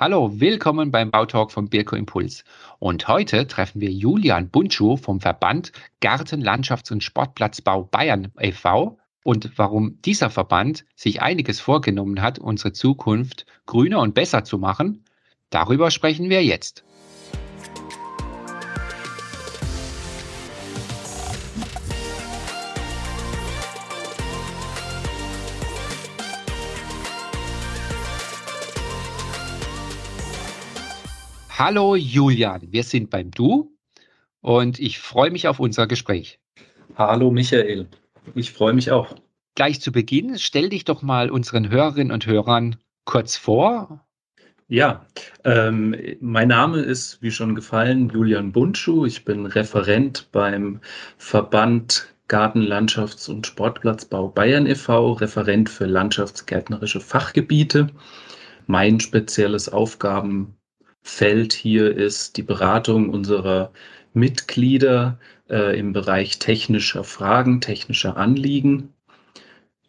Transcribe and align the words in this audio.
Hallo, 0.00 0.38
willkommen 0.38 0.92
beim 0.92 1.10
Bautalk 1.10 1.50
vom 1.50 1.68
Birko 1.68 1.96
Impuls. 1.96 2.44
Und 2.78 3.08
heute 3.08 3.48
treffen 3.48 3.80
wir 3.80 3.90
Julian 3.90 4.48
Buntschuh 4.48 4.96
vom 4.96 5.20
Verband 5.20 5.72
Garten, 6.00 6.40
Landschafts- 6.40 6.92
und 6.92 7.02
Sportplatzbau 7.02 7.82
Bayern 7.82 8.30
e.V. 8.38 8.96
und 9.24 9.58
warum 9.58 10.00
dieser 10.02 10.30
Verband 10.30 10.84
sich 10.94 11.20
einiges 11.20 11.58
vorgenommen 11.58 12.22
hat, 12.22 12.38
unsere 12.38 12.72
Zukunft 12.72 13.44
grüner 13.66 13.98
und 13.98 14.14
besser 14.14 14.44
zu 14.44 14.58
machen, 14.58 15.02
darüber 15.50 15.90
sprechen 15.90 16.30
wir 16.30 16.44
jetzt. 16.44 16.84
Hallo 31.58 31.96
Julian, 31.96 32.68
wir 32.70 32.84
sind 32.84 33.10
beim 33.10 33.32
Du 33.32 33.76
und 34.40 34.78
ich 34.78 35.00
freue 35.00 35.32
mich 35.32 35.48
auf 35.48 35.58
unser 35.58 35.88
Gespräch. 35.88 36.38
Hallo 36.94 37.32
Michael, 37.32 37.88
ich 38.36 38.52
freue 38.52 38.74
mich 38.74 38.92
auch. 38.92 39.16
Gleich 39.56 39.80
zu 39.80 39.90
Beginn, 39.90 40.38
stell 40.38 40.68
dich 40.68 40.84
doch 40.84 41.02
mal 41.02 41.32
unseren 41.32 41.68
Hörerinnen 41.68 42.12
und 42.12 42.26
Hörern 42.26 42.76
kurz 43.04 43.36
vor. 43.36 44.06
Ja, 44.68 45.04
ähm, 45.42 45.96
mein 46.20 46.46
Name 46.46 46.78
ist, 46.78 47.20
wie 47.22 47.32
schon 47.32 47.56
gefallen, 47.56 48.08
Julian 48.08 48.52
Buntschuh. 48.52 49.04
Ich 49.04 49.24
bin 49.24 49.44
Referent 49.44 50.28
beim 50.30 50.80
Verband 51.16 52.14
Garten, 52.28 52.62
Landschafts- 52.62 53.28
und 53.28 53.48
Sportplatzbau 53.48 54.28
Bayern 54.28 54.68
e.V., 54.68 55.14
Referent 55.14 55.68
für 55.68 55.86
landschaftsgärtnerische 55.86 57.00
Fachgebiete. 57.00 57.88
Mein 58.68 59.00
spezielles 59.00 59.68
Aufgaben 59.68 60.57
Feld 61.08 61.54
hier 61.54 61.96
ist 61.96 62.36
die 62.36 62.42
Beratung 62.42 63.08
unserer 63.08 63.72
Mitglieder 64.12 65.18
äh, 65.48 65.76
im 65.78 65.92
Bereich 65.92 66.38
technischer 66.38 67.02
Fragen, 67.02 67.60
technischer 67.60 68.16
Anliegen. 68.16 68.92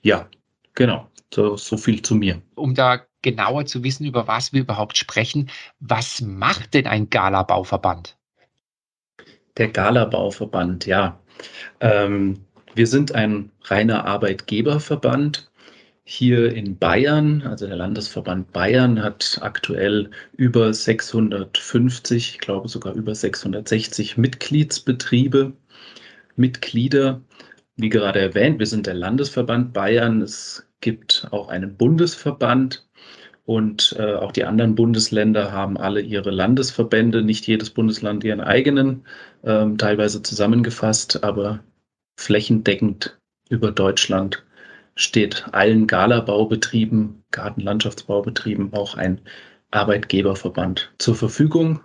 Ja, 0.02 0.30
genau. 0.76 1.09
So, 1.31 1.58
so 1.58 1.78
viel 1.78 2.02
zu 2.02 2.16
mir. 2.16 2.42
Um 2.56 2.73
da 2.73 3.02
genauer 3.22 3.66
zu 3.66 3.84
wissen, 3.84 4.06
über 4.06 4.28
was 4.28 4.53
wir 4.53 4.61
überhaupt 4.61 4.98
sprechen, 4.98 5.50
was 5.81 6.22
macht 6.22 6.73
denn 6.73 6.88
ein 6.88 7.09
Gala-Bauverband? 7.09 8.17
Der 9.58 9.67
Gala-Bauverband, 9.67 10.86
ja. 10.86 11.20
Ähm, 11.81 12.45
wir 12.76 12.88
sind 12.88 13.14
ein 13.14 13.52
reiner 13.64 14.06
Arbeitgeberverband 14.06 15.48
hier 16.11 16.55
in 16.55 16.75
Bayern, 16.75 17.43
also 17.43 17.67
der 17.67 17.75
Landesverband 17.75 18.52
Bayern 18.52 19.03
hat 19.03 19.38
aktuell 19.43 20.09
über 20.35 20.73
650, 20.73 22.31
ich 22.31 22.39
glaube 22.39 22.67
sogar 22.67 22.95
über 22.95 23.13
660 23.13 24.17
Mitgliedsbetriebe, 24.17 25.53
Mitglieder. 26.35 27.21
Wie 27.75 27.89
gerade 27.89 28.19
erwähnt, 28.19 28.57
wir 28.57 28.65
sind 28.65 28.87
der 28.87 28.95
Landesverband 28.95 29.71
Bayern. 29.71 30.23
Es 30.23 30.67
gibt 30.81 31.27
auch 31.30 31.47
einen 31.49 31.77
Bundesverband 31.77 32.87
und 33.45 33.95
äh, 33.99 34.15
auch 34.15 34.31
die 34.31 34.45
anderen 34.45 34.73
Bundesländer 34.73 35.52
haben 35.52 35.77
alle 35.77 36.02
ihre 36.02 36.31
Landesverbände, 36.31 37.21
nicht 37.21 37.45
jedes 37.45 37.69
Bundesland 37.69 38.23
ihren 38.23 38.41
eigenen, 38.41 39.05
ähm, 39.43 39.77
teilweise 39.77 40.23
zusammengefasst, 40.23 41.23
aber 41.23 41.59
flächendeckend 42.19 43.19
über 43.49 43.71
Deutschland 43.71 44.43
steht 45.00 45.45
allen 45.53 45.88
Galabaubetrieben, 45.88 47.23
Gartenlandschaftsbaubetrieben 47.31 48.73
auch 48.73 48.95
ein 48.95 49.22
Arbeitgeberverband 49.72 50.92
zur 50.97 51.16
Verfügung. 51.16 51.80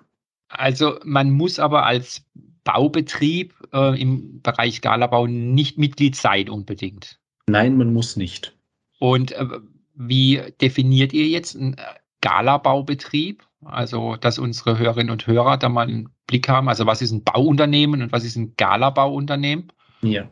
Also 0.49 0.99
man 1.05 1.31
muss 1.31 1.59
aber 1.59 1.87
als 1.87 2.25
Baubetrieb 2.65 3.55
äh, 3.73 4.01
im 4.01 4.41
Bereich 4.43 4.81
Galabau 4.81 5.27
nicht 5.27 5.79
Mitglied 5.79 6.17
sein 6.17 6.49
unbedingt. 6.49 7.21
Nein, 7.47 7.77
man 7.77 7.93
muss 7.93 8.17
nicht. 8.17 8.57
Und 8.99 9.33
äh, 9.33 9.47
wie 9.95 10.41
definiert 10.61 11.13
ihr 11.13 11.27
jetzt 11.27 11.57
einen 11.57 11.77
Galabaubetrieb? 12.21 13.45
Also, 13.65 14.17
dass 14.17 14.39
unsere 14.39 14.79
Hörerinnen 14.79 15.11
und 15.11 15.27
Hörer 15.27 15.57
da 15.57 15.69
mal 15.69 15.87
einen 15.87 16.09
Blick 16.27 16.49
haben. 16.49 16.69
Also, 16.69 16.87
was 16.87 17.01
ist 17.01 17.13
ein 17.13 17.23
Bauunternehmen 17.23 18.03
und 18.03 18.13
was 18.13 18.25
ist 18.25 18.37
ein 18.37 18.55
Galabauunternehmen? 18.57 19.73
Ja, 20.03 20.29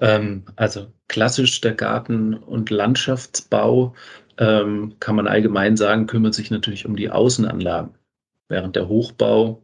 ähm, 0.00 0.44
also 0.56 0.86
klassisch 1.08 1.60
der 1.60 1.74
Garten- 1.74 2.34
und 2.34 2.70
Landschaftsbau 2.70 3.94
ähm, 4.38 4.94
kann 5.00 5.16
man 5.16 5.26
allgemein 5.26 5.76
sagen, 5.76 6.06
kümmert 6.06 6.34
sich 6.34 6.50
natürlich 6.50 6.86
um 6.86 6.96
die 6.96 7.10
Außenanlagen. 7.10 7.94
Während 8.48 8.76
der 8.76 8.88
Hochbau 8.88 9.62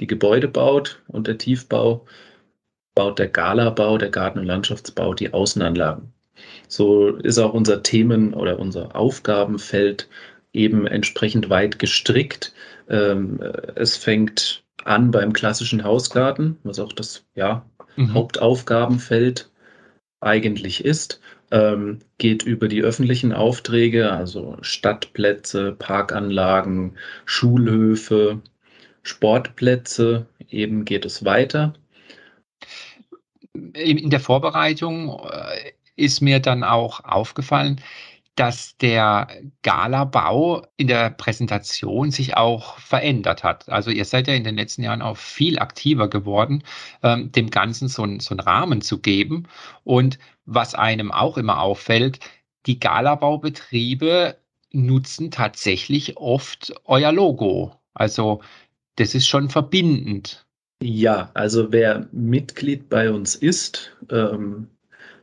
die 0.00 0.06
Gebäude 0.06 0.48
baut 0.48 1.02
und 1.08 1.26
der 1.26 1.38
Tiefbau 1.38 2.06
baut 2.94 3.18
der 3.18 3.28
Galabau, 3.28 3.98
der 3.98 4.10
Garten- 4.10 4.40
und 4.40 4.46
Landschaftsbau 4.46 5.14
die 5.14 5.32
Außenanlagen. 5.32 6.12
So 6.68 7.08
ist 7.16 7.38
auch 7.38 7.52
unser 7.52 7.82
Themen- 7.82 8.34
oder 8.34 8.58
unser 8.58 8.96
Aufgabenfeld 8.96 10.08
eben 10.52 10.86
entsprechend 10.86 11.50
weit 11.50 11.78
gestrickt. 11.78 12.52
Ähm, 12.88 13.40
es 13.74 13.96
fängt 13.96 14.64
an 14.84 15.10
beim 15.10 15.32
klassischen 15.32 15.84
Hausgarten, 15.84 16.56
was 16.64 16.78
auch 16.78 16.92
das 16.92 17.24
ja, 17.34 17.64
mhm. 17.96 18.14
Hauptaufgabenfeld 18.14 19.50
eigentlich 20.20 20.84
ist, 20.84 21.20
ähm, 21.50 22.00
geht 22.18 22.42
über 22.42 22.68
die 22.68 22.82
öffentlichen 22.82 23.32
Aufträge, 23.32 24.12
also 24.12 24.56
Stadtplätze, 24.60 25.72
Parkanlagen, 25.72 26.96
Schulhöfe, 27.24 28.42
Sportplätze, 29.02 30.26
eben 30.50 30.84
geht 30.84 31.04
es 31.04 31.24
weiter. 31.24 31.74
In 33.74 34.10
der 34.10 34.20
Vorbereitung 34.20 35.20
äh, 35.30 35.72
ist 35.96 36.20
mir 36.20 36.40
dann 36.40 36.62
auch 36.62 37.04
aufgefallen, 37.04 37.80
dass 38.38 38.76
der 38.76 39.26
Gala-Bau 39.62 40.64
in 40.76 40.86
der 40.86 41.10
Präsentation 41.10 42.12
sich 42.12 42.36
auch 42.36 42.78
verändert 42.78 43.42
hat. 43.42 43.68
Also 43.68 43.90
ihr 43.90 44.04
seid 44.04 44.28
ja 44.28 44.34
in 44.34 44.44
den 44.44 44.54
letzten 44.54 44.84
Jahren 44.84 45.02
auch 45.02 45.16
viel 45.16 45.58
aktiver 45.58 46.08
geworden, 46.08 46.62
ähm, 47.02 47.32
dem 47.32 47.50
Ganzen 47.50 47.88
so, 47.88 48.06
so 48.20 48.30
einen 48.30 48.40
Rahmen 48.40 48.80
zu 48.80 49.00
geben. 49.00 49.48
Und 49.82 50.20
was 50.46 50.76
einem 50.76 51.10
auch 51.10 51.36
immer 51.36 51.60
auffällt, 51.60 52.20
die 52.66 52.78
Galabaubetriebe 52.78 54.36
nutzen 54.70 55.32
tatsächlich 55.32 56.16
oft 56.16 56.72
euer 56.84 57.10
Logo. 57.10 57.72
Also 57.92 58.40
das 58.96 59.16
ist 59.16 59.26
schon 59.26 59.50
verbindend. 59.50 60.46
Ja, 60.80 61.32
also 61.34 61.72
wer 61.72 62.06
Mitglied 62.12 62.88
bei 62.88 63.10
uns 63.10 63.34
ist 63.34 63.96
ähm, 64.10 64.68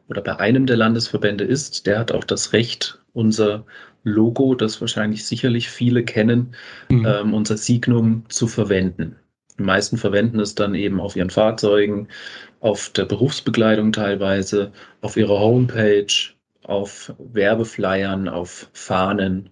oder 0.10 0.22
bei 0.22 0.38
einem 0.38 0.66
der 0.66 0.76
Landesverbände 0.76 1.46
ist, 1.46 1.88
der 1.88 2.00
hat 2.00 2.12
auch 2.12 2.26
das 2.26 2.52
Recht, 2.52 3.00
unser 3.16 3.66
Logo, 4.04 4.54
das 4.54 4.80
wahrscheinlich 4.82 5.26
sicherlich 5.26 5.70
viele 5.70 6.04
kennen, 6.04 6.56
mhm. 6.90 7.06
ähm, 7.06 7.34
unser 7.34 7.58
Signum 7.58 8.24
zu 8.30 8.48
verwenden. 8.48 9.16
Die 9.58 9.64
meisten 9.64 9.98
verwenden 9.98 10.40
es 10.40 10.54
dann 10.54 10.76
eben 10.76 11.00
auf 11.00 11.16
ihren 11.16 11.30
Fahrzeugen, 11.30 12.08
auf 12.60 12.90
der 12.90 13.06
Berufsbekleidung 13.06 13.92
teilweise, 13.92 14.72
auf 15.02 15.18
ihrer 15.18 15.40
Homepage, 15.40 16.14
auf 16.64 17.14
Werbeflyern, 17.18 18.28
auf 18.28 18.70
Fahnen. 18.74 19.50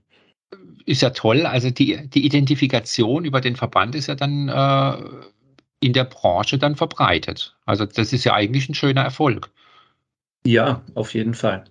Ist 0.86 1.02
ja 1.02 1.12
toll. 1.12 1.46
Also 1.46 1.70
die, 1.70 2.10
die 2.10 2.26
Identifikation 2.26 3.24
über 3.24 3.40
den 3.40 3.56
Verband 3.56 3.96
ist 3.96 4.08
ja 4.08 4.16
dann 4.16 4.50
äh, 4.50 4.98
in 5.80 5.94
der 5.94 6.04
Branche 6.04 6.58
dann 6.58 6.76
verbreitet. 6.76 7.56
Also 7.66 7.86
das 7.86 8.12
ist 8.12 8.26
ja 8.26 8.34
eigentlich 8.34 8.68
ein 8.68 8.76
schöner 8.76 9.02
Erfolg. 9.02 9.50
Ja, 10.46 10.82
auf 10.96 11.14
jeden 11.14 11.34
Fall. 11.34 11.64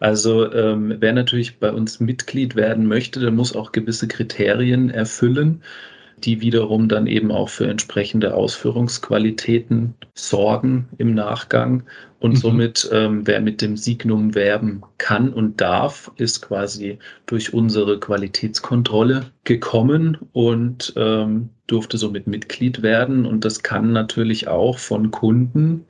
Also 0.00 0.52
ähm, 0.52 0.96
wer 1.00 1.12
natürlich 1.12 1.58
bei 1.58 1.72
uns 1.72 2.00
Mitglied 2.00 2.56
werden 2.56 2.86
möchte, 2.86 3.20
der 3.20 3.30
muss 3.30 3.54
auch 3.54 3.72
gewisse 3.72 4.08
Kriterien 4.08 4.90
erfüllen, 4.90 5.62
die 6.18 6.40
wiederum 6.40 6.88
dann 6.88 7.06
eben 7.06 7.30
auch 7.30 7.48
für 7.48 7.66
entsprechende 7.66 8.34
Ausführungsqualitäten 8.34 9.94
sorgen 10.14 10.88
im 10.96 11.14
Nachgang. 11.14 11.82
Und 12.18 12.32
mhm. 12.32 12.36
somit, 12.36 12.88
ähm, 12.92 13.26
wer 13.26 13.40
mit 13.40 13.60
dem 13.60 13.76
Signum 13.76 14.34
werben 14.34 14.82
kann 14.96 15.32
und 15.32 15.60
darf, 15.60 16.10
ist 16.16 16.40
quasi 16.40 16.98
durch 17.26 17.52
unsere 17.52 18.00
Qualitätskontrolle 18.00 19.26
gekommen 19.44 20.16
und 20.32 20.94
ähm, 20.96 21.50
durfte 21.66 21.98
somit 21.98 22.26
Mitglied 22.26 22.82
werden. 22.82 23.26
Und 23.26 23.44
das 23.44 23.62
kann 23.62 23.92
natürlich 23.92 24.48
auch 24.48 24.78
von 24.78 25.10
Kunden 25.10 25.84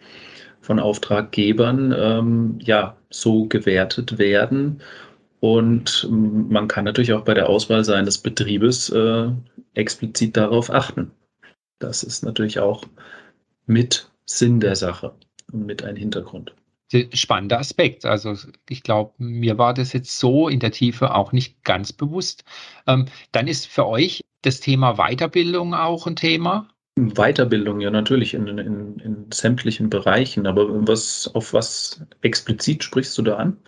von 0.66 0.80
Auftraggebern 0.80 1.94
ähm, 1.96 2.58
ja 2.60 2.96
so 3.08 3.46
gewertet 3.46 4.18
werden. 4.18 4.82
Und 5.38 6.08
man 6.10 6.66
kann 6.66 6.84
natürlich 6.84 7.12
auch 7.12 7.22
bei 7.22 7.34
der 7.34 7.48
Auswahl 7.48 7.84
seines 7.84 8.18
Betriebes 8.18 8.90
äh, 8.90 9.28
explizit 9.74 10.36
darauf 10.36 10.70
achten. 10.70 11.12
Das 11.78 12.02
ist 12.02 12.24
natürlich 12.24 12.58
auch 12.58 12.82
mit 13.66 14.10
Sinn 14.24 14.58
der 14.58 14.74
Sache 14.74 15.12
und 15.52 15.66
mit 15.66 15.84
ein 15.84 15.94
Hintergrund. 15.94 16.52
spannender 17.12 17.60
Aspekt. 17.60 18.04
Also 18.04 18.34
ich 18.68 18.82
glaube, 18.82 19.12
mir 19.18 19.58
war 19.58 19.72
das 19.72 19.92
jetzt 19.92 20.18
so 20.18 20.48
in 20.48 20.58
der 20.58 20.72
Tiefe 20.72 21.14
auch 21.14 21.30
nicht 21.30 21.62
ganz 21.62 21.92
bewusst. 21.92 22.42
Ähm, 22.88 23.06
dann 23.30 23.46
ist 23.46 23.66
für 23.68 23.86
euch 23.86 24.24
das 24.42 24.58
Thema 24.58 24.94
Weiterbildung 24.94 25.74
auch 25.74 26.08
ein 26.08 26.16
Thema. 26.16 26.68
Weiterbildung, 26.98 27.80
ja 27.80 27.90
natürlich 27.90 28.32
in, 28.32 28.46
in, 28.46 28.98
in 29.00 29.26
sämtlichen 29.32 29.90
Bereichen, 29.90 30.46
aber 30.46 30.66
was, 30.88 31.30
auf 31.34 31.52
was 31.52 32.00
explizit 32.22 32.82
sprichst 32.82 33.16
du 33.18 33.22
da 33.22 33.36
an? 33.36 33.58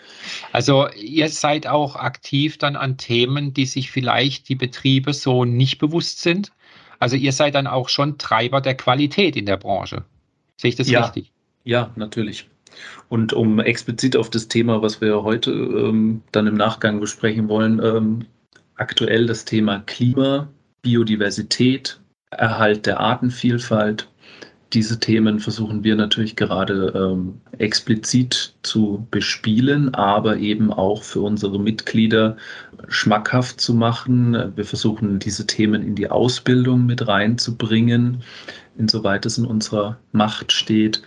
Also 0.52 0.88
ihr 0.96 1.28
seid 1.28 1.66
auch 1.66 1.94
aktiv 1.96 2.56
dann 2.56 2.74
an 2.74 2.96
Themen, 2.96 3.52
die 3.52 3.66
sich 3.66 3.90
vielleicht 3.90 4.48
die 4.48 4.54
Betriebe 4.54 5.12
so 5.12 5.44
nicht 5.44 5.78
bewusst 5.78 6.22
sind. 6.22 6.52
Also 7.00 7.16
ihr 7.16 7.32
seid 7.32 7.54
dann 7.54 7.66
auch 7.66 7.90
schon 7.90 8.16
Treiber 8.16 8.62
der 8.62 8.74
Qualität 8.74 9.36
in 9.36 9.44
der 9.44 9.58
Branche. 9.58 10.04
Sehe 10.56 10.70
ich 10.70 10.76
das 10.76 10.88
ja, 10.88 11.04
richtig? 11.04 11.30
Ja, 11.64 11.90
natürlich. 11.96 12.48
Und 13.10 13.34
um 13.34 13.60
explizit 13.60 14.16
auf 14.16 14.30
das 14.30 14.48
Thema, 14.48 14.80
was 14.80 15.02
wir 15.02 15.22
heute 15.22 15.50
ähm, 15.50 16.22
dann 16.32 16.46
im 16.46 16.54
Nachgang 16.54 16.98
besprechen 16.98 17.48
wollen, 17.50 17.78
ähm, 17.84 18.24
aktuell 18.76 19.26
das 19.26 19.44
Thema 19.44 19.80
Klima, 19.80 20.48
Biodiversität, 20.80 22.00
Erhalt 22.30 22.86
der 22.86 23.00
Artenvielfalt. 23.00 24.08
Diese 24.74 25.00
Themen 25.00 25.40
versuchen 25.40 25.82
wir 25.82 25.96
natürlich 25.96 26.36
gerade 26.36 26.92
ähm, 26.94 27.40
explizit 27.56 28.54
zu 28.62 29.06
bespielen, 29.10 29.94
aber 29.94 30.36
eben 30.36 30.70
auch 30.70 31.02
für 31.02 31.22
unsere 31.22 31.58
Mitglieder 31.58 32.36
schmackhaft 32.88 33.62
zu 33.62 33.72
machen. 33.72 34.52
Wir 34.56 34.66
versuchen 34.66 35.20
diese 35.20 35.46
Themen 35.46 35.82
in 35.82 35.94
die 35.94 36.10
Ausbildung 36.10 36.84
mit 36.84 37.08
reinzubringen, 37.08 38.22
insoweit 38.76 39.24
es 39.24 39.38
in 39.38 39.46
unserer 39.46 39.98
Macht 40.12 40.52
steht. 40.52 41.02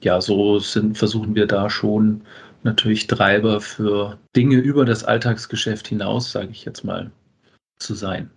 Ja, 0.00 0.20
so 0.20 0.60
sind, 0.60 0.96
versuchen 0.96 1.34
wir 1.34 1.46
da 1.46 1.70
schon 1.70 2.22
natürlich 2.62 3.08
Treiber 3.08 3.60
für 3.60 4.18
Dinge 4.36 4.56
über 4.56 4.84
das 4.84 5.02
Alltagsgeschäft 5.02 5.88
hinaus, 5.88 6.30
sage 6.30 6.50
ich 6.52 6.64
jetzt 6.64 6.84
mal, 6.84 7.10
zu 7.78 7.94
sein. 7.94 8.30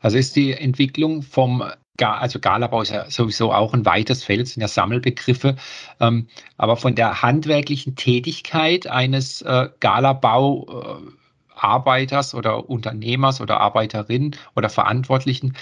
Also 0.00 0.18
ist 0.18 0.36
die 0.36 0.52
Entwicklung 0.52 1.22
vom 1.22 1.64
also 2.00 2.38
Galabau 2.38 2.82
ist 2.82 2.92
ja 2.92 3.10
sowieso 3.10 3.52
auch 3.52 3.74
ein 3.74 3.84
weites 3.84 4.22
Feld, 4.22 4.46
sind 4.46 4.60
ja 4.60 4.68
Sammelbegriffe, 4.68 5.56
ähm, 6.00 6.28
aber 6.56 6.76
von 6.76 6.94
der 6.94 7.22
handwerklichen 7.22 7.96
Tätigkeit 7.96 8.86
eines 8.86 9.42
äh, 9.42 9.68
Galabauarbeiters 9.80 12.34
äh, 12.34 12.36
oder 12.36 12.70
Unternehmers 12.70 13.40
oder 13.40 13.58
Arbeiterin 13.60 14.36
oder 14.54 14.68
Verantwortlichen 14.68 15.56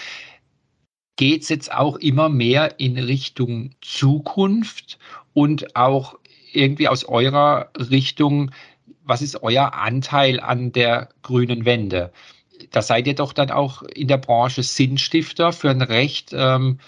geht 1.17 1.43
es 1.43 1.49
jetzt 1.49 1.73
auch 1.73 1.97
immer 1.97 2.29
mehr 2.29 2.79
in 2.79 2.99
Richtung 2.99 3.71
Zukunft 3.81 4.99
und 5.33 5.75
auch 5.75 6.19
irgendwie 6.53 6.89
aus 6.89 7.05
eurer 7.05 7.71
Richtung, 7.77 8.51
was 9.05 9.23
ist 9.23 9.43
euer 9.43 9.75
Anteil 9.75 10.41
an 10.41 10.73
der 10.73 11.09
grünen 11.23 11.65
Wende? 11.65 12.13
Da 12.71 12.83
seid 12.83 13.07
ihr 13.07 13.15
doch 13.15 13.33
dann 13.33 13.51
auch 13.51 13.83
in 13.83 14.09
der 14.09 14.19
Branche 14.19 14.63
Sinnstifter 14.63 15.53
für 15.53 15.71
ein 15.71 15.83
recht 15.83 16.31
ähm, 16.33 16.79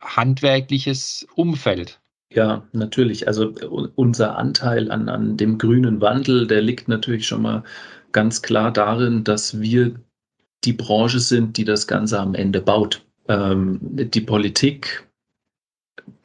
handwerkliches 0.00 1.26
Umfeld. 1.34 2.00
Ja, 2.32 2.62
natürlich. 2.72 3.26
Also 3.26 3.52
unser 3.96 4.36
Anteil 4.38 4.90
an, 4.90 5.08
an 5.08 5.36
dem 5.36 5.58
grünen 5.58 6.00
Wandel, 6.00 6.46
der 6.46 6.62
liegt 6.62 6.88
natürlich 6.88 7.26
schon 7.26 7.42
mal 7.42 7.64
ganz 8.12 8.42
klar 8.42 8.72
darin, 8.72 9.24
dass 9.24 9.60
wir 9.60 9.94
die 10.64 10.72
Branche 10.72 11.20
sind, 11.20 11.56
die 11.56 11.64
das 11.64 11.86
Ganze 11.86 12.20
am 12.20 12.34
Ende 12.34 12.60
baut. 12.60 13.04
Ähm, 13.28 13.78
die 13.82 14.20
Politik, 14.20 15.08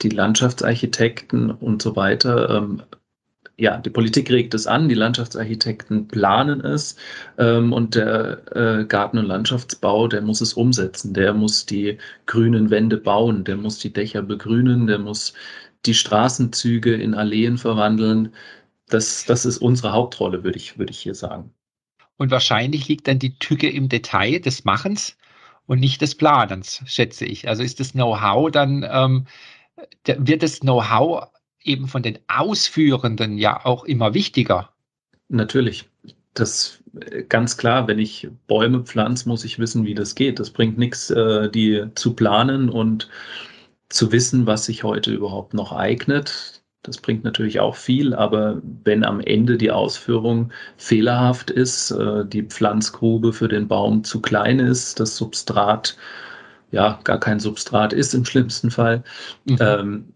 die 0.01 0.09
Landschaftsarchitekten 0.09 1.51
und 1.51 1.81
so 1.81 1.95
weiter 1.95 2.49
ähm, 2.49 2.83
ja, 3.57 3.77
die 3.77 3.89
Politik 3.89 4.29
regt 4.31 4.53
es 4.53 4.67
an, 4.67 4.89
die 4.89 4.95
Landschaftsarchitekten 4.95 6.07
planen 6.07 6.61
es 6.61 6.97
ähm, 7.37 7.71
und 7.71 7.95
der 7.95 8.41
äh, 8.55 8.85
Garten- 8.85 9.17
und 9.17 9.25
Landschaftsbau, 9.25 10.07
der 10.07 10.21
muss 10.21 10.41
es 10.41 10.53
umsetzen. 10.53 11.13
Der 11.13 11.33
muss 11.33 11.65
die 11.65 11.97
grünen 12.25 12.69
Wände 12.69 12.97
bauen, 12.97 13.45
der 13.45 13.55
muss 13.55 13.79
die 13.79 13.93
Dächer 13.93 14.21
begrünen, 14.21 14.87
der 14.87 14.99
muss 14.99 15.33
die 15.85 15.93
Straßenzüge 15.93 16.95
in 16.95 17.13
Alleen 17.13 17.57
verwandeln. 17.57 18.33
Das, 18.89 19.23
das 19.25 19.45
ist 19.45 19.59
unsere 19.59 19.93
Hauptrolle, 19.93 20.43
würde 20.43 20.57
ich, 20.57 20.77
würde 20.77 20.91
ich 20.91 20.99
hier 20.99 21.15
sagen. 21.15 21.51
Und 22.17 22.31
wahrscheinlich 22.31 22.87
liegt 22.87 23.07
dann 23.07 23.19
die 23.19 23.37
Tücke 23.39 23.69
im 23.69 23.87
Detail 23.87 24.39
des 24.39 24.65
Machens 24.65 25.17
und 25.65 25.79
nicht 25.79 26.01
des 26.01 26.15
Planens, 26.15 26.81
schätze 26.85 27.25
ich. 27.25 27.47
Also 27.47 27.63
ist 27.63 27.79
das 27.79 27.93
Know-how 27.93 28.51
dann, 28.51 28.85
ähm, 28.89 29.27
wird 30.05 30.43
das 30.43 30.59
Know-how 30.59 31.29
eben 31.65 31.87
von 31.87 32.03
den 32.03 32.19
Ausführenden 32.27 33.37
ja 33.37 33.65
auch 33.65 33.83
immer 33.83 34.13
wichtiger. 34.13 34.69
Natürlich. 35.29 35.89
Das 36.33 36.79
äh, 36.99 37.23
ganz 37.23 37.57
klar, 37.57 37.87
wenn 37.87 37.99
ich 37.99 38.27
Bäume 38.47 38.81
pflanze, 38.81 39.27
muss 39.27 39.43
ich 39.43 39.59
wissen, 39.59 39.85
wie 39.85 39.95
das 39.95 40.15
geht. 40.15 40.39
Das 40.39 40.49
bringt 40.49 40.77
nichts, 40.77 41.09
äh, 41.09 41.49
die 41.49 41.85
zu 41.95 42.13
planen 42.13 42.69
und 42.69 43.09
zu 43.89 44.11
wissen, 44.11 44.45
was 44.45 44.65
sich 44.65 44.83
heute 44.83 45.13
überhaupt 45.13 45.53
noch 45.53 45.71
eignet. 45.71 46.63
Das 46.83 46.97
bringt 46.97 47.23
natürlich 47.23 47.59
auch 47.59 47.75
viel, 47.75 48.13
aber 48.13 48.61
wenn 48.83 49.03
am 49.03 49.19
Ende 49.19 49.57
die 49.57 49.71
Ausführung 49.71 50.51
fehlerhaft 50.77 51.49
ist, 51.49 51.91
äh, 51.91 52.25
die 52.25 52.43
Pflanzgrube 52.43 53.33
für 53.33 53.47
den 53.47 53.67
Baum 53.67 54.03
zu 54.03 54.21
klein 54.21 54.59
ist, 54.59 54.99
das 54.99 55.17
Substrat 55.17 55.97
ja 56.71 56.99
gar 57.03 57.19
kein 57.19 57.39
Substrat 57.39 57.93
ist 57.93 58.13
im 58.13 58.25
schlimmsten 58.25 58.69
Fall, 58.69 59.03
mhm. 59.45 59.57
ähm, 59.59 60.13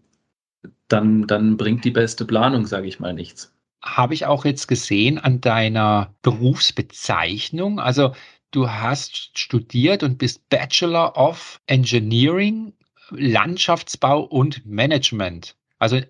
dann, 0.92 1.26
dann 1.26 1.56
bringt 1.56 1.84
die 1.84 1.90
beste 1.90 2.24
Planung, 2.24 2.66
sage 2.66 2.86
ich 2.86 3.00
mal, 3.00 3.14
nichts. 3.14 3.54
Habe 3.82 4.14
ich 4.14 4.26
auch 4.26 4.44
jetzt 4.44 4.66
gesehen 4.66 5.18
an 5.18 5.40
deiner 5.40 6.14
Berufsbezeichnung. 6.22 7.80
Also 7.80 8.14
du 8.50 8.68
hast 8.68 9.38
studiert 9.38 10.02
und 10.02 10.18
bist 10.18 10.48
Bachelor 10.50 11.16
of 11.16 11.60
Engineering, 11.66 12.74
Landschaftsbau 13.10 14.20
und 14.20 14.66
Management. 14.66 15.56
Also 15.78 16.00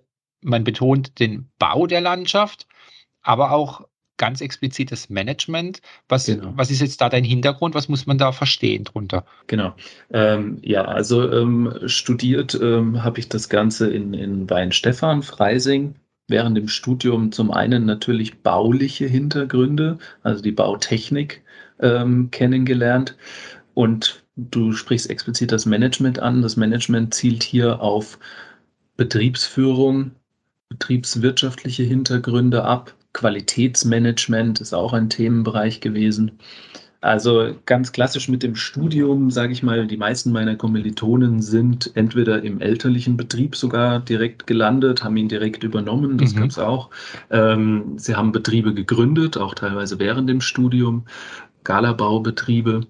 man 0.43 0.65
betont 0.65 1.19
den 1.21 1.51
Bau 1.59 1.87
der 1.87 2.01
Landschaft, 2.01 2.67
aber 3.23 3.53
auch 3.53 3.87
ganz 4.21 4.43
explizites 4.43 5.09
Management. 5.09 5.81
Was, 6.11 6.27
genau. 6.27 6.53
was 6.55 6.71
ist 6.71 6.83
jetzt 6.83 7.01
da 7.01 7.09
dein 7.09 7.25
Hintergrund? 7.25 7.75
Was 7.75 7.89
muss 7.89 8.07
man 8.07 8.19
da 8.19 8.33
verstehen 8.33 8.85
drunter? 8.85 9.25
Genau. 9.47 9.75
Ähm, 10.13 10.59
ja, 10.61 10.85
also 10.85 11.33
ähm, 11.33 11.73
studiert 11.87 12.57
ähm, 12.61 13.03
habe 13.03 13.19
ich 13.19 13.31
das 13.31 13.49
Ganze 13.49 13.91
in, 13.91 14.13
in 14.13 14.49
Weinstefan, 14.51 15.23
Freising. 15.23 15.95
Während 16.29 16.55
dem 16.59 16.69
Studium 16.69 17.33
zum 17.33 17.51
einen 17.51 17.87
natürlich 17.87 18.43
bauliche 18.43 19.07
Hintergründe, 19.07 19.99
also 20.23 20.43
die 20.43 20.53
Bautechnik 20.53 21.43
ähm, 21.81 22.31
kennengelernt. 22.31 23.17
Und 23.73 24.23
du 24.37 24.75
sprichst 24.75 25.09
explizit 25.09 25.51
das 25.51 25.65
Management 25.65 26.19
an. 26.19 26.43
Das 26.43 26.59
Management 26.59 27.15
zielt 27.15 27.43
hier 27.43 27.81
auf 27.81 28.19
Betriebsführung, 28.99 30.11
betriebswirtschaftliche 30.69 31.85
Hintergründe 31.85 32.65
ab 32.65 32.95
Qualitätsmanagement 33.13 34.61
ist 34.61 34.73
auch 34.73 34.93
ein 34.93 35.11
Themenbereich 35.11 35.81
gewesen. 35.81 36.39
Also 37.03 37.55
ganz 37.65 37.93
klassisch 37.93 38.29
mit 38.29 38.43
dem 38.43 38.55
Studium, 38.55 39.31
sage 39.31 39.55
ich 39.55 39.63
mal, 39.63 39.87
die 39.87 39.97
meisten 39.97 40.33
meiner 40.33 40.57
Kommilitonen 40.57 41.41
sind 41.41 41.91
entweder 41.95 42.43
im 42.43 42.61
elterlichen 42.61 43.17
Betrieb 43.17 43.57
sogar 43.57 44.01
direkt 44.01 44.47
gelandet, 44.47 45.03
haben 45.03 45.17
ihn 45.17 45.29
direkt 45.29 45.65
übernommen, 45.65 46.19
das 46.19 46.35
mhm. 46.35 46.41
gab 46.41 46.51
es 46.51 46.59
auch. 46.59 46.91
Ähm, 47.31 47.95
sie 47.97 48.17
haben 48.17 48.33
Betriebe 48.33 48.75
gegründet, 48.75 49.39
auch 49.39 49.55
teilweise 49.55 49.99
während 49.99 50.29
dem 50.29 50.43
Studium, 50.43 51.07
Galabaubetriebe. 51.65 52.83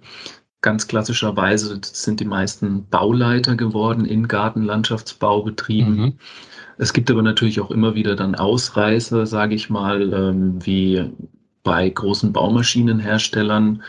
Ganz 0.60 0.88
klassischerweise 0.88 1.80
sind 1.82 2.18
die 2.18 2.24
meisten 2.24 2.86
Bauleiter 2.88 3.54
geworden 3.54 4.04
in 4.04 4.26
Gartenlandschaftsbaubetrieben. 4.26 5.96
Mhm. 5.96 6.18
Es 6.80 6.94
gibt 6.94 7.10
aber 7.10 7.20
natürlich 7.20 7.60
auch 7.60 7.70
immer 7.70 7.94
wieder 7.94 8.16
dann 8.16 8.34
Ausreißer, 8.34 9.26
sage 9.26 9.54
ich 9.54 9.68
mal, 9.68 10.14
ähm, 10.14 10.64
wie 10.64 11.10
bei 11.62 11.86
großen 11.90 12.32
Baumaschinenherstellern. 12.32 13.82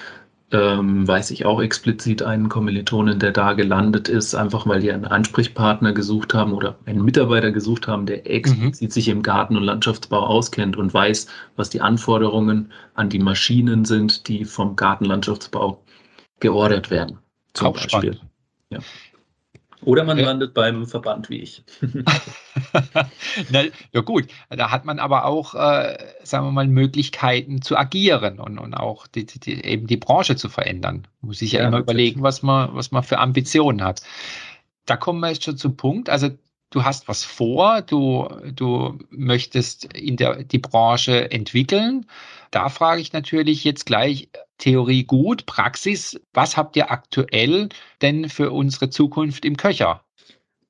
Ähm, 0.51 1.07
weiß 1.07 1.31
ich 1.31 1.45
auch 1.45 1.61
explizit 1.61 2.21
einen 2.21 2.49
Kommilitonen, 2.49 3.17
der 3.17 3.31
da 3.31 3.53
gelandet 3.53 4.09
ist, 4.09 4.35
einfach 4.35 4.67
weil 4.67 4.81
die 4.81 4.91
einen 4.91 5.05
Ansprechpartner 5.05 5.93
gesucht 5.93 6.33
haben 6.33 6.51
oder 6.51 6.79
einen 6.85 7.05
Mitarbeiter 7.05 7.53
gesucht 7.53 7.87
haben, 7.87 8.05
der 8.05 8.29
explizit 8.29 8.89
mhm. 8.89 8.91
sich 8.91 9.07
im 9.07 9.23
Garten- 9.23 9.55
und 9.55 9.63
Landschaftsbau 9.63 10.25
auskennt 10.25 10.75
und 10.75 10.93
weiß, 10.93 11.27
was 11.55 11.69
die 11.69 11.79
Anforderungen 11.79 12.73
an 12.95 13.07
die 13.07 13.19
Maschinen 13.19 13.85
sind, 13.85 14.27
die 14.27 14.43
vom 14.43 14.75
Gartenlandschaftsbau 14.75 15.81
geordert 16.41 16.91
werden. 16.91 17.19
Zum 17.53 17.67
auch 17.67 17.73
Beispiel. 17.73 18.19
Ja. 18.69 18.79
Oder 19.83 20.03
man 20.03 20.19
landet 20.19 20.53
beim 20.53 20.85
Verband 20.85 21.29
wie 21.29 21.39
ich. 21.39 21.63
Na, 23.49 23.63
ja 23.91 24.01
gut, 24.01 24.27
da 24.49 24.71
hat 24.71 24.85
man 24.85 24.99
aber 24.99 25.25
auch, 25.25 25.55
äh, 25.55 25.97
sagen 26.23 26.45
wir 26.45 26.51
mal, 26.51 26.67
Möglichkeiten 26.67 27.61
zu 27.61 27.75
agieren 27.77 28.39
und, 28.39 28.59
und 28.59 28.73
auch 28.75 29.07
die, 29.07 29.25
die, 29.25 29.63
eben 29.65 29.87
die 29.87 29.97
Branche 29.97 30.35
zu 30.35 30.49
verändern. 30.49 31.07
Muss 31.21 31.39
sich 31.39 31.53
ja, 31.53 31.61
ja 31.61 31.67
immer 31.67 31.79
überlegen, 31.79 32.21
was 32.21 32.43
man, 32.43 32.75
was 32.75 32.91
man 32.91 33.03
für 33.03 33.17
Ambitionen 33.17 33.83
hat. 33.83 34.01
Da 34.85 34.97
kommen 34.97 35.19
wir 35.19 35.29
jetzt 35.29 35.43
schon 35.43 35.57
zum 35.57 35.77
Punkt. 35.77 36.09
Also 36.09 36.29
du 36.69 36.83
hast 36.83 37.07
was 37.07 37.23
vor, 37.23 37.81
du, 37.81 38.27
du 38.53 38.99
möchtest 39.09 39.85
in 39.93 40.17
der, 40.17 40.43
die 40.43 40.59
Branche 40.59 41.31
entwickeln. 41.31 42.05
Da 42.51 42.69
frage 42.69 43.01
ich 43.01 43.13
natürlich 43.13 43.63
jetzt 43.63 43.85
gleich 43.85 44.29
Theorie 44.57 45.05
gut, 45.05 45.45
Praxis. 45.45 46.19
Was 46.33 46.57
habt 46.57 46.75
ihr 46.75 46.91
aktuell 46.91 47.69
denn 48.01 48.29
für 48.29 48.51
unsere 48.51 48.89
Zukunft 48.89 49.45
im 49.45 49.57
Köcher? 49.57 50.03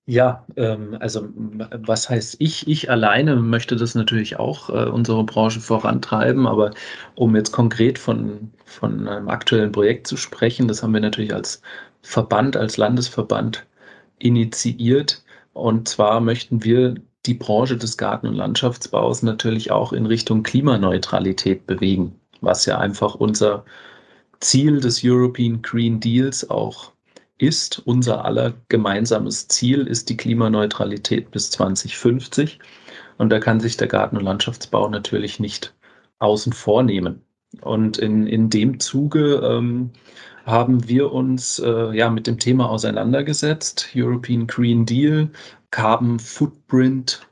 Ja, 0.05 0.45
ähm, 0.57 0.97
also 0.99 1.29
was 1.35 2.09
heißt 2.09 2.37
ich? 2.39 2.67
Ich 2.67 2.89
alleine 2.89 3.35
möchte 3.35 3.75
das 3.75 3.95
natürlich 3.95 4.37
auch 4.37 4.69
äh, 4.69 4.89
unsere 4.89 5.23
Branche 5.23 5.59
vorantreiben, 5.59 6.47
aber 6.47 6.71
um 7.15 7.35
jetzt 7.35 7.51
konkret 7.51 7.99
von, 7.99 8.51
von 8.65 9.07
einem 9.07 9.29
aktuellen 9.29 9.71
Projekt 9.71 10.07
zu 10.07 10.17
sprechen, 10.17 10.67
das 10.67 10.83
haben 10.83 10.93
wir 10.93 11.01
natürlich 11.01 11.33
als 11.33 11.61
Verband, 12.01 12.57
als 12.57 12.77
Landesverband 12.77 13.65
initiiert. 14.19 15.23
Und 15.53 15.87
zwar 15.87 16.19
möchten 16.19 16.63
wir 16.63 16.95
die 17.25 17.33
Branche 17.33 17.77
des 17.77 17.97
Garten- 17.97 18.27
und 18.27 18.35
Landschaftsbaus 18.35 19.21
natürlich 19.21 19.71
auch 19.71 19.93
in 19.93 20.05
Richtung 20.05 20.43
Klimaneutralität 20.43 21.67
bewegen, 21.67 22.15
was 22.41 22.65
ja 22.65 22.77
einfach 22.79 23.15
unser 23.15 23.63
Ziel 24.39 24.79
des 24.79 25.01
European 25.03 25.61
Green 25.61 25.99
Deals 25.99 26.49
auch 26.49 26.91
ist. 27.37 27.79
Unser 27.85 28.25
aller 28.25 28.53
gemeinsames 28.69 29.47
Ziel 29.47 29.87
ist 29.87 30.09
die 30.09 30.17
Klimaneutralität 30.17 31.31
bis 31.31 31.51
2050. 31.51 32.59
Und 33.17 33.29
da 33.29 33.39
kann 33.39 33.59
sich 33.59 33.77
der 33.77 33.87
Garten- 33.87 34.17
und 34.17 34.23
Landschaftsbau 34.23 34.89
natürlich 34.89 35.39
nicht 35.39 35.73
außen 36.19 36.53
vor 36.53 36.83
nehmen. 36.83 37.21
Und 37.61 37.97
in, 37.97 38.25
in 38.27 38.49
dem 38.49 38.79
Zuge 38.79 39.41
ähm, 39.43 39.91
haben 40.45 40.87
wir 40.87 41.11
uns 41.11 41.59
äh, 41.59 41.95
ja 41.95 42.09
mit 42.09 42.25
dem 42.27 42.39
Thema 42.39 42.69
auseinandergesetzt. 42.69 43.89
European 43.95 44.47
Green 44.47 44.85
Deal, 44.85 45.29
Carbon 45.71 46.19
Footprint, 46.19 47.27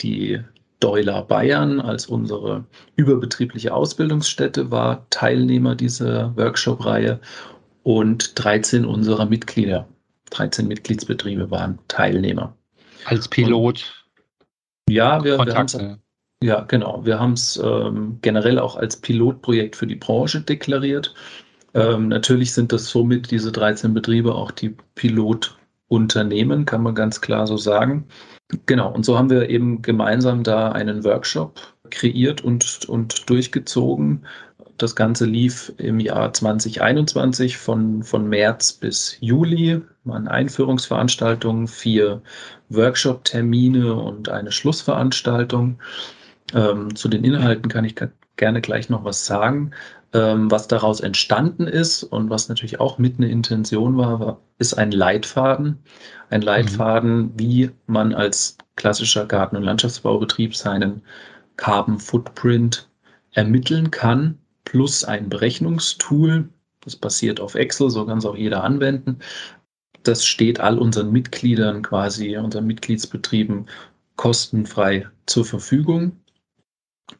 die 0.00 0.40
Deuler 0.80 1.22
Bayern 1.22 1.80
als 1.80 2.06
unsere 2.06 2.64
überbetriebliche 2.96 3.74
Ausbildungsstätte 3.74 4.70
war 4.70 5.06
Teilnehmer 5.10 5.74
dieser 5.74 6.36
Workshop-Reihe 6.36 7.20
und 7.82 8.42
13 8.42 8.84
unserer 8.84 9.26
Mitglieder, 9.26 9.86
13 10.30 10.66
Mitgliedsbetriebe 10.66 11.50
waren 11.50 11.78
Teilnehmer. 11.88 12.56
Als 13.04 13.28
Pilot? 13.28 13.64
Und, 13.64 14.06
ja, 14.90 15.22
wir, 15.22 15.38
wir 15.38 15.98
ja, 16.42 16.60
genau. 16.62 17.04
Wir 17.04 17.20
haben 17.20 17.34
es 17.34 17.60
ähm, 17.62 18.18
generell 18.22 18.58
auch 18.58 18.76
als 18.76 18.96
Pilotprojekt 18.96 19.76
für 19.76 19.86
die 19.86 19.96
Branche 19.96 20.40
deklariert. 20.40 21.14
Ähm, 21.74 22.08
natürlich 22.08 22.52
sind 22.52 22.72
das 22.72 22.88
somit 22.88 23.30
diese 23.30 23.52
13 23.52 23.92
Betriebe 23.92 24.34
auch 24.34 24.50
die 24.50 24.74
Pilot- 24.94 25.56
Unternehmen, 25.90 26.66
kann 26.66 26.82
man 26.82 26.94
ganz 26.94 27.20
klar 27.20 27.46
so 27.46 27.56
sagen. 27.56 28.06
Genau, 28.66 28.92
und 28.92 29.04
so 29.04 29.16
haben 29.16 29.30
wir 29.30 29.48
eben 29.48 29.82
gemeinsam 29.82 30.42
da 30.42 30.72
einen 30.72 31.04
Workshop 31.04 31.60
kreiert 31.90 32.42
und, 32.42 32.88
und 32.88 33.28
durchgezogen. 33.28 34.26
Das 34.78 34.96
Ganze 34.96 35.26
lief 35.26 35.72
im 35.76 36.00
Jahr 36.00 36.32
2021 36.32 37.58
von, 37.58 38.02
von 38.02 38.28
März 38.28 38.72
bis 38.72 39.18
Juli. 39.20 39.82
Waren 40.04 40.26
Einführungsveranstaltungen, 40.26 41.68
vier 41.68 42.22
Workshop-Termine 42.70 43.94
und 43.94 44.30
eine 44.30 44.50
Schlussveranstaltung. 44.50 45.78
Ähm, 46.54 46.96
zu 46.96 47.08
den 47.08 47.24
Inhalten 47.24 47.68
kann 47.68 47.84
ich 47.84 47.94
gerne 48.36 48.60
gleich 48.62 48.88
noch 48.88 49.04
was 49.04 49.26
sagen. 49.26 49.72
Ähm, 50.12 50.50
was 50.50 50.66
daraus 50.66 51.00
entstanden 51.00 51.68
ist 51.68 52.02
und 52.02 52.30
was 52.30 52.48
natürlich 52.48 52.80
auch 52.80 52.98
mit 52.98 53.18
eine 53.18 53.28
Intention 53.28 53.96
war, 53.96 54.18
war 54.18 54.40
ist 54.58 54.74
ein 54.74 54.90
Leitfaden. 54.90 55.78
Ein 56.30 56.42
Leitfaden, 56.42 57.16
mhm. 57.16 57.32
wie 57.36 57.70
man 57.86 58.12
als 58.12 58.58
klassischer 58.76 59.26
Garten- 59.26 59.56
und 59.56 59.62
Landschaftsbaubetrieb 59.62 60.56
seinen 60.56 61.02
Carbon 61.56 61.98
Footprint 61.98 62.88
ermitteln 63.32 63.90
kann, 63.90 64.38
plus 64.64 65.04
ein 65.04 65.28
Berechnungstool. 65.28 66.48
Das 66.80 66.96
basiert 66.96 67.40
auf 67.40 67.54
Excel, 67.54 67.90
so 67.90 68.04
kann 68.06 68.18
es 68.18 68.26
auch 68.26 68.36
jeder 68.36 68.64
anwenden. 68.64 69.18
Das 70.02 70.24
steht 70.24 70.60
all 70.60 70.78
unseren 70.78 71.12
Mitgliedern 71.12 71.82
quasi, 71.82 72.36
unseren 72.36 72.66
Mitgliedsbetrieben 72.66 73.66
kostenfrei 74.16 75.06
zur 75.26 75.44
Verfügung 75.44 76.19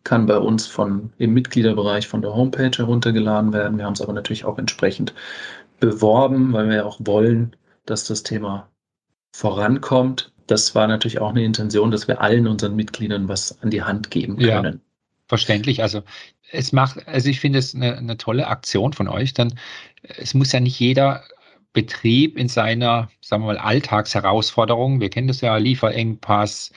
kann 0.04 0.26
bei 0.26 0.38
uns 0.38 0.66
von, 0.66 1.12
im 1.18 1.32
Mitgliederbereich 1.34 2.08
von 2.08 2.22
der 2.22 2.34
Homepage 2.34 2.76
heruntergeladen 2.76 3.52
werden. 3.52 3.78
Wir 3.78 3.84
haben 3.84 3.94
es 3.94 4.00
aber 4.00 4.12
natürlich 4.12 4.44
auch 4.44 4.58
entsprechend 4.58 5.14
beworben, 5.78 6.52
weil 6.52 6.68
wir 6.68 6.76
ja 6.76 6.84
auch 6.84 6.98
wollen, 7.00 7.56
dass 7.86 8.04
das 8.04 8.22
Thema 8.22 8.68
vorankommt. 9.32 10.32
Das 10.46 10.74
war 10.74 10.86
natürlich 10.86 11.20
auch 11.20 11.30
eine 11.30 11.44
Intention, 11.44 11.90
dass 11.90 12.08
wir 12.08 12.20
allen 12.20 12.46
unseren 12.46 12.76
Mitgliedern 12.76 13.28
was 13.28 13.60
an 13.62 13.70
die 13.70 13.82
Hand 13.82 14.10
geben 14.10 14.36
können. 14.36 14.74
Ja, 14.74 14.80
verständlich. 15.26 15.82
Also 15.82 16.02
es 16.50 16.72
macht, 16.72 17.06
also 17.06 17.28
ich 17.28 17.40
finde 17.40 17.60
es 17.60 17.74
eine, 17.74 17.96
eine 17.96 18.16
tolle 18.16 18.48
Aktion 18.48 18.92
von 18.92 19.08
euch, 19.08 19.32
denn 19.34 19.54
es 20.02 20.34
muss 20.34 20.52
ja 20.52 20.60
nicht 20.60 20.78
jeder 20.78 21.22
Betrieb 21.72 22.36
in 22.36 22.48
seiner, 22.48 23.10
sagen 23.20 23.44
wir 23.44 23.54
mal, 23.54 23.58
Alltagsherausforderung, 23.58 25.00
wir 25.00 25.08
kennen 25.08 25.28
das 25.28 25.40
ja, 25.40 25.56
Lieferengpass, 25.56 26.72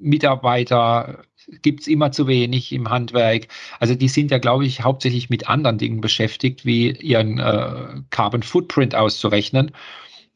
Mitarbeiter, 0.00 1.22
gibt 1.62 1.82
es 1.82 1.86
immer 1.86 2.12
zu 2.12 2.26
wenig 2.26 2.72
im 2.72 2.90
Handwerk. 2.90 3.48
Also 3.80 3.94
die 3.94 4.08
sind 4.08 4.30
ja, 4.30 4.38
glaube 4.38 4.66
ich, 4.66 4.82
hauptsächlich 4.82 5.30
mit 5.30 5.48
anderen 5.48 5.78
Dingen 5.78 6.00
beschäftigt, 6.00 6.64
wie 6.64 6.90
ihren 6.90 7.38
äh, 7.38 8.00
Carbon 8.10 8.42
Footprint 8.42 8.94
auszurechnen. 8.94 9.72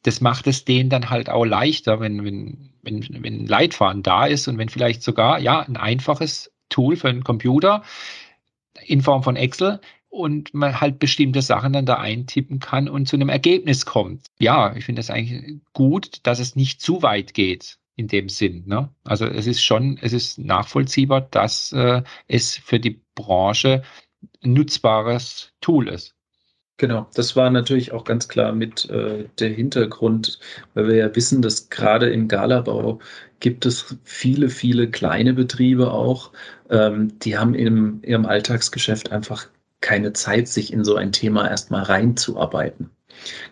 Das 0.03 0.21
macht 0.21 0.47
es 0.47 0.65
denen 0.65 0.91
dann 0.91 1.11
halt 1.11 1.29
auch 1.29 1.45
leichter, 1.45 2.01
wenn, 2.01 2.25
wenn, 2.25 2.71
wenn, 2.83 3.07
wenn 3.23 3.43
ein 3.43 3.47
Leitfaden 3.47 4.03
da 4.03 4.27
ist 4.27 4.49
und 4.49 4.59
wenn 4.59 4.69
vielleicht 4.69 5.03
sogar 5.03 5.39
ja 5.41 5.61
ein 5.61 5.77
einfaches 5.77 6.53
Tool 6.69 6.97
für 6.97 7.09
einen 7.09 7.25
Computer 7.25 7.83
in 8.87 9.03
Form 9.03 9.23
von 9.23 9.37
Excel 9.37 9.81
und 10.09 10.55
man 10.55 10.81
halt 10.81 10.99
bestimmte 10.99 11.43
Sachen 11.43 11.73
dann 11.73 11.87
da 11.87 11.97
eintippen 11.97 12.61
kann 12.61 12.89
und 12.89 13.07
zu 13.07 13.17
einem 13.17 13.29
Ergebnis 13.29 13.87
kommt. 13.87 14.27
Ja, 14.39 14.75
ich 14.75 14.85
finde 14.85 15.01
das 15.01 15.11
eigentlich 15.11 15.61
gut, 15.73 16.21
dass 16.23 16.39
es 16.39 16.57
nicht 16.57 16.81
zu 16.81 17.03
weit 17.03 17.35
geht 17.35 17.79
in 17.99 18.07
dem 18.07 18.29
Sinn. 18.29 18.63
Ne? 18.67 18.89
Also 19.05 19.27
es 19.27 19.47
ist 19.47 19.63
schon, 19.63 19.99
es 20.01 20.13
ist 20.13 20.39
nachvollziehbar, 20.39 21.23
dass 21.23 21.73
äh, 21.73 22.03
es 22.29 22.57
für 22.57 22.79
die 22.79 23.03
Branche 23.17 23.83
ein 24.43 24.53
nutzbares 24.53 25.53
Tool 25.61 25.89
ist. 25.89 26.15
Genau, 26.77 27.09
das 27.15 27.35
war 27.35 27.51
natürlich 27.51 27.91
auch 27.91 28.05
ganz 28.05 28.29
klar 28.29 28.53
mit 28.53 28.89
äh, 28.89 29.25
der 29.41 29.49
Hintergrund, 29.49 30.39
weil 30.75 30.87
wir 30.87 30.95
ja 30.95 31.17
wissen, 31.17 31.43
dass 31.43 31.71
gerade 31.71 32.09
im 32.09 32.29
Galabau 32.29 33.01
gibt 33.41 33.67
es 33.67 33.97
viele, 34.05 34.49
viele 34.49 34.89
kleine 34.89 35.35
Betriebe 35.35 35.91
auch, 35.91 36.31
ähm, 36.71 37.19
die 37.19 37.37
haben 37.37 37.55
in 37.55 38.01
ihrem 38.05 38.27
Alltagsgeschäft 38.27 39.11
einfach 39.11 39.49
keine 39.81 40.13
Zeit, 40.13 40.47
sich 40.47 40.73
in 40.73 40.85
so 40.85 40.95
ein 40.95 41.11
Thema 41.11 41.49
erstmal 41.49 41.83
reinzuarbeiten. 41.83 42.91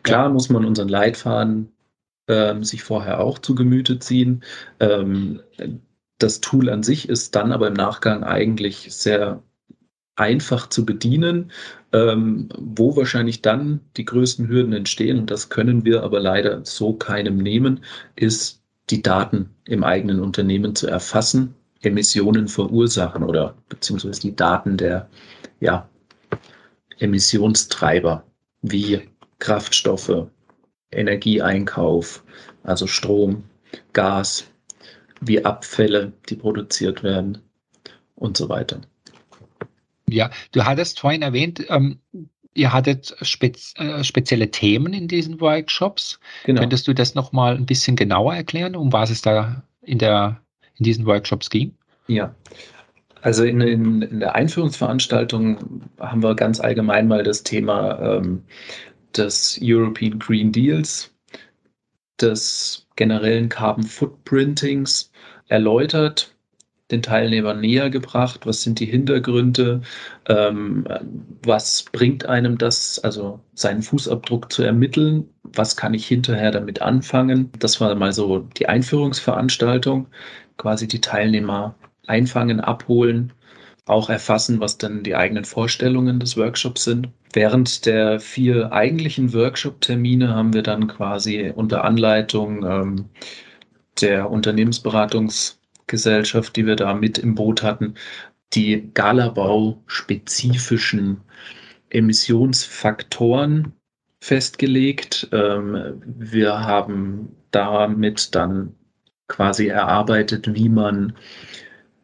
Klar 0.05 0.26
ja. 0.26 0.33
muss 0.33 0.49
man 0.49 0.65
unseren 0.65 0.88
Leitfaden 0.88 1.73
ähm, 2.28 2.64
sich 2.64 2.83
vorher 2.83 3.21
auch 3.21 3.38
zu 3.38 3.54
Gemüte 3.54 3.99
ziehen. 3.99 4.42
Ähm, 4.80 5.40
das 6.18 6.40
Tool 6.40 6.71
an 6.71 6.83
sich 6.83 7.09
ist 7.09 7.35
dann 7.35 7.52
aber 7.52 7.68
im 7.68 7.75
Nachgang 7.75 8.25
eigentlich 8.25 8.88
sehr 8.95 9.42
einfach 10.16 10.68
zu 10.68 10.87
bedienen, 10.87 11.52
ähm, 11.92 12.49
wo 12.59 12.97
wahrscheinlich 12.97 13.42
dann 13.42 13.80
die 13.97 14.06
größten 14.06 14.49
Hürden 14.49 14.73
entstehen, 14.73 15.18
und 15.18 15.30
das 15.30 15.50
können 15.50 15.85
wir 15.85 16.02
aber 16.02 16.21
leider 16.21 16.64
so 16.64 16.95
keinem 16.95 17.37
nehmen, 17.37 17.85
ist 18.16 18.62
die 18.88 19.02
Daten 19.02 19.50
im 19.66 19.85
eigenen 19.85 20.21
Unternehmen 20.21 20.75
zu 20.75 20.87
erfassen, 20.87 21.54
Emissionen 21.83 22.49
verursachen 22.49 23.23
oder 23.23 23.54
beziehungsweise 23.68 24.21
die 24.23 24.35
Daten 24.35 24.76
der 24.78 25.09
ja, 25.61 25.88
Emissionstreiber 26.99 28.25
wie 28.62 29.02
Kraftstoffe, 29.38 30.28
Energieeinkauf, 30.93 32.25
also 32.62 32.87
Strom, 32.87 33.45
Gas, 33.93 34.47
wie 35.21 35.45
Abfälle, 35.45 36.12
die 36.28 36.37
produziert 36.37 37.02
werden 37.02 37.38
und 38.14 38.37
so 38.37 38.49
weiter. 38.49 38.81
Ja, 40.09 40.31
du 40.52 40.64
hattest 40.64 41.00
vorhin 41.00 41.23
erwähnt, 41.23 41.64
ähm, 41.69 41.99
ihr 42.55 42.73
hattet 42.73 43.14
spez 43.23 43.75
äh, 43.76 44.05
spezielle 44.05 44.50
Themen 44.50 44.93
in 44.93 45.09
diesen 45.09 45.40
Workshops. 45.40 46.21
Genau. 46.45 46.61
Könntest 46.61 46.88
du 46.88 46.95
das 46.95 47.14
nochmal 47.14 47.57
ein 47.57 47.66
bisschen 47.66 47.97
genauer 47.97 48.35
erklären, 48.35 48.76
um 48.76 48.93
was 48.93 49.11
es 49.11 49.23
da 49.23 49.62
in, 49.83 49.99
der, 49.99 50.40
in 50.76 50.85
diesen 50.85 51.07
Workshops 51.07 51.50
ging? 51.50 51.75
Ja, 52.07 52.35
also 53.23 53.45
in, 53.45 53.61
in, 53.61 54.02
in 54.02 54.21
der 54.21 54.37
Einführungsveranstaltung 54.37 55.83
haben 55.99 56.23
wir 56.23 56.37
ganz 56.37 56.61
allgemein 56.61 57.09
mal 57.09 57.25
das 57.25 57.43
Thema 57.43 57.99
ähm, 58.00 58.45
des 59.16 59.58
European 59.62 60.18
Green 60.18 60.52
Deals, 60.52 61.12
des 62.20 62.87
generellen 62.96 63.49
Carbon 63.49 63.85
Footprintings 63.85 65.11
erläutert 65.49 66.37
den 66.90 67.02
Teilnehmern 67.02 67.61
näher 67.61 67.90
gebracht? 67.90 68.46
Was 68.46 68.62
sind 68.62 68.78
die 68.78 68.87
Hintergründe? 68.87 69.82
Ähm, 70.28 70.87
was 71.44 71.85
bringt 71.92 72.26
einem 72.26 72.58
das, 72.58 72.99
also 73.00 73.40
seinen 73.54 73.82
Fußabdruck 73.82 74.52
zu 74.52 74.62
ermitteln? 74.62 75.28
Was 75.42 75.76
kann 75.76 75.94
ich 75.94 76.06
hinterher 76.06 76.52
damit 76.52 76.82
anfangen? 76.82 77.50
Das 77.58 77.80
war 77.80 77.94
mal 77.94 78.12
so 78.12 78.40
die 78.56 78.68
Einführungsveranstaltung, 78.68 80.06
quasi 80.58 80.87
die 80.87 81.00
Teilnehmer 81.00 81.75
einfangen, 82.06 82.61
abholen, 82.61 83.32
auch 83.87 84.11
erfassen, 84.11 84.61
was 84.61 84.78
dann 84.78 85.02
die 85.02 85.16
eigenen 85.16 85.45
Vorstellungen 85.45 86.21
des 86.21 86.37
Workshops 86.37 86.85
sind. 86.85 87.09
Während 87.33 87.87
der 87.87 88.21
vier 88.21 88.73
eigentlichen 88.73 89.33
Workshop-Termine 89.33 90.35
haben 90.35 90.52
wir 90.52 90.62
dann 90.62 90.88
quasi 90.88 91.52
unter 91.55 91.85
Anleitung 91.85 92.64
ähm, 92.64 93.05
der 94.00 94.31
Unternehmensberatungs- 94.31 95.57
Gesellschaft, 95.87 96.57
die 96.57 96.66
wir 96.66 96.75
da 96.76 96.93
mit 96.95 97.19
im 97.19 97.35
Boot 97.35 97.62
hatten, 97.62 97.95
die 98.55 98.90
Galabau-spezifischen 98.95 101.21
Emissionsfaktoren 101.90 103.73
festgelegt. 104.21 105.28
Ähm, 105.33 106.00
wir 106.05 106.61
haben 106.61 107.37
damit 107.50 108.35
dann 108.35 108.75
quasi 109.28 109.66
erarbeitet, 109.69 110.55
wie 110.55 110.69
man 110.69 111.16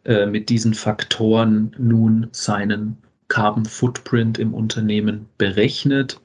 äh, 0.04 0.26
mit 0.26 0.48
diesen 0.48 0.74
Faktoren 0.74 1.74
nun 1.78 2.28
seinen 2.32 2.96
Carbon 3.28 3.64
Footprint 3.64 4.38
im 4.38 4.52
Unternehmen 4.54 5.26
berechnet. 5.38 6.20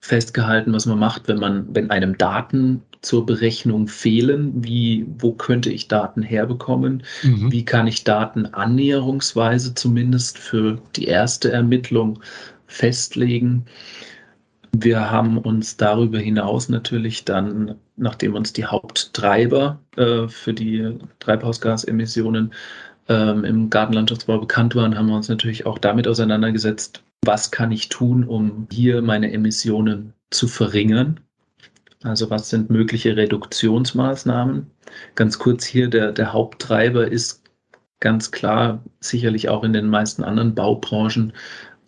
Festgehalten, 0.00 0.72
was 0.72 0.86
man 0.86 0.98
macht, 0.98 1.26
wenn 1.26 1.38
man, 1.38 1.66
wenn 1.74 1.90
einem 1.90 2.16
Daten 2.16 2.82
zur 3.02 3.24
Berechnung 3.24 3.88
fehlen? 3.88 4.52
Wie, 4.64 5.06
wo 5.18 5.32
könnte 5.32 5.70
ich 5.70 5.88
Daten 5.88 6.22
herbekommen? 6.22 7.02
Mhm. 7.22 7.50
Wie 7.50 7.64
kann 7.64 7.86
ich 7.86 8.04
Daten 8.04 8.46
annäherungsweise 8.46 9.74
zumindest 9.74 10.38
für 10.38 10.80
die 10.96 11.06
erste 11.06 11.50
Ermittlung 11.50 12.20
festlegen? 12.66 13.64
Wir 14.72 15.10
haben 15.10 15.38
uns 15.38 15.76
darüber 15.76 16.18
hinaus 16.18 16.68
natürlich 16.68 17.24
dann, 17.24 17.76
nachdem 17.96 18.34
uns 18.34 18.52
die 18.52 18.66
Haupttreiber 18.66 19.80
äh, 19.96 20.28
für 20.28 20.52
die 20.52 20.98
Treibhausgasemissionen 21.20 22.52
ähm, 23.08 23.44
im 23.44 23.70
Gartenlandschaftsbau 23.70 24.38
bekannt 24.38 24.74
waren, 24.74 24.96
haben 24.96 25.08
wir 25.08 25.16
uns 25.16 25.28
natürlich 25.28 25.66
auch 25.66 25.78
damit 25.78 26.08
auseinandergesetzt, 26.08 27.02
was 27.22 27.50
kann 27.50 27.72
ich 27.72 27.88
tun, 27.88 28.24
um 28.24 28.66
hier 28.70 29.02
meine 29.02 29.32
Emissionen 29.32 30.12
zu 30.30 30.48
verringern 30.48 31.20
also 32.06 32.30
was 32.30 32.50
sind 32.50 32.70
mögliche 32.70 33.16
Reduktionsmaßnahmen? 33.16 34.70
Ganz 35.14 35.38
kurz 35.38 35.64
hier, 35.64 35.88
der, 35.88 36.12
der 36.12 36.32
Haupttreiber 36.32 37.08
ist 37.08 37.42
ganz 38.00 38.30
klar, 38.30 38.82
sicherlich 39.00 39.48
auch 39.48 39.64
in 39.64 39.72
den 39.72 39.88
meisten 39.88 40.22
anderen 40.22 40.54
Baubranchen, 40.54 41.32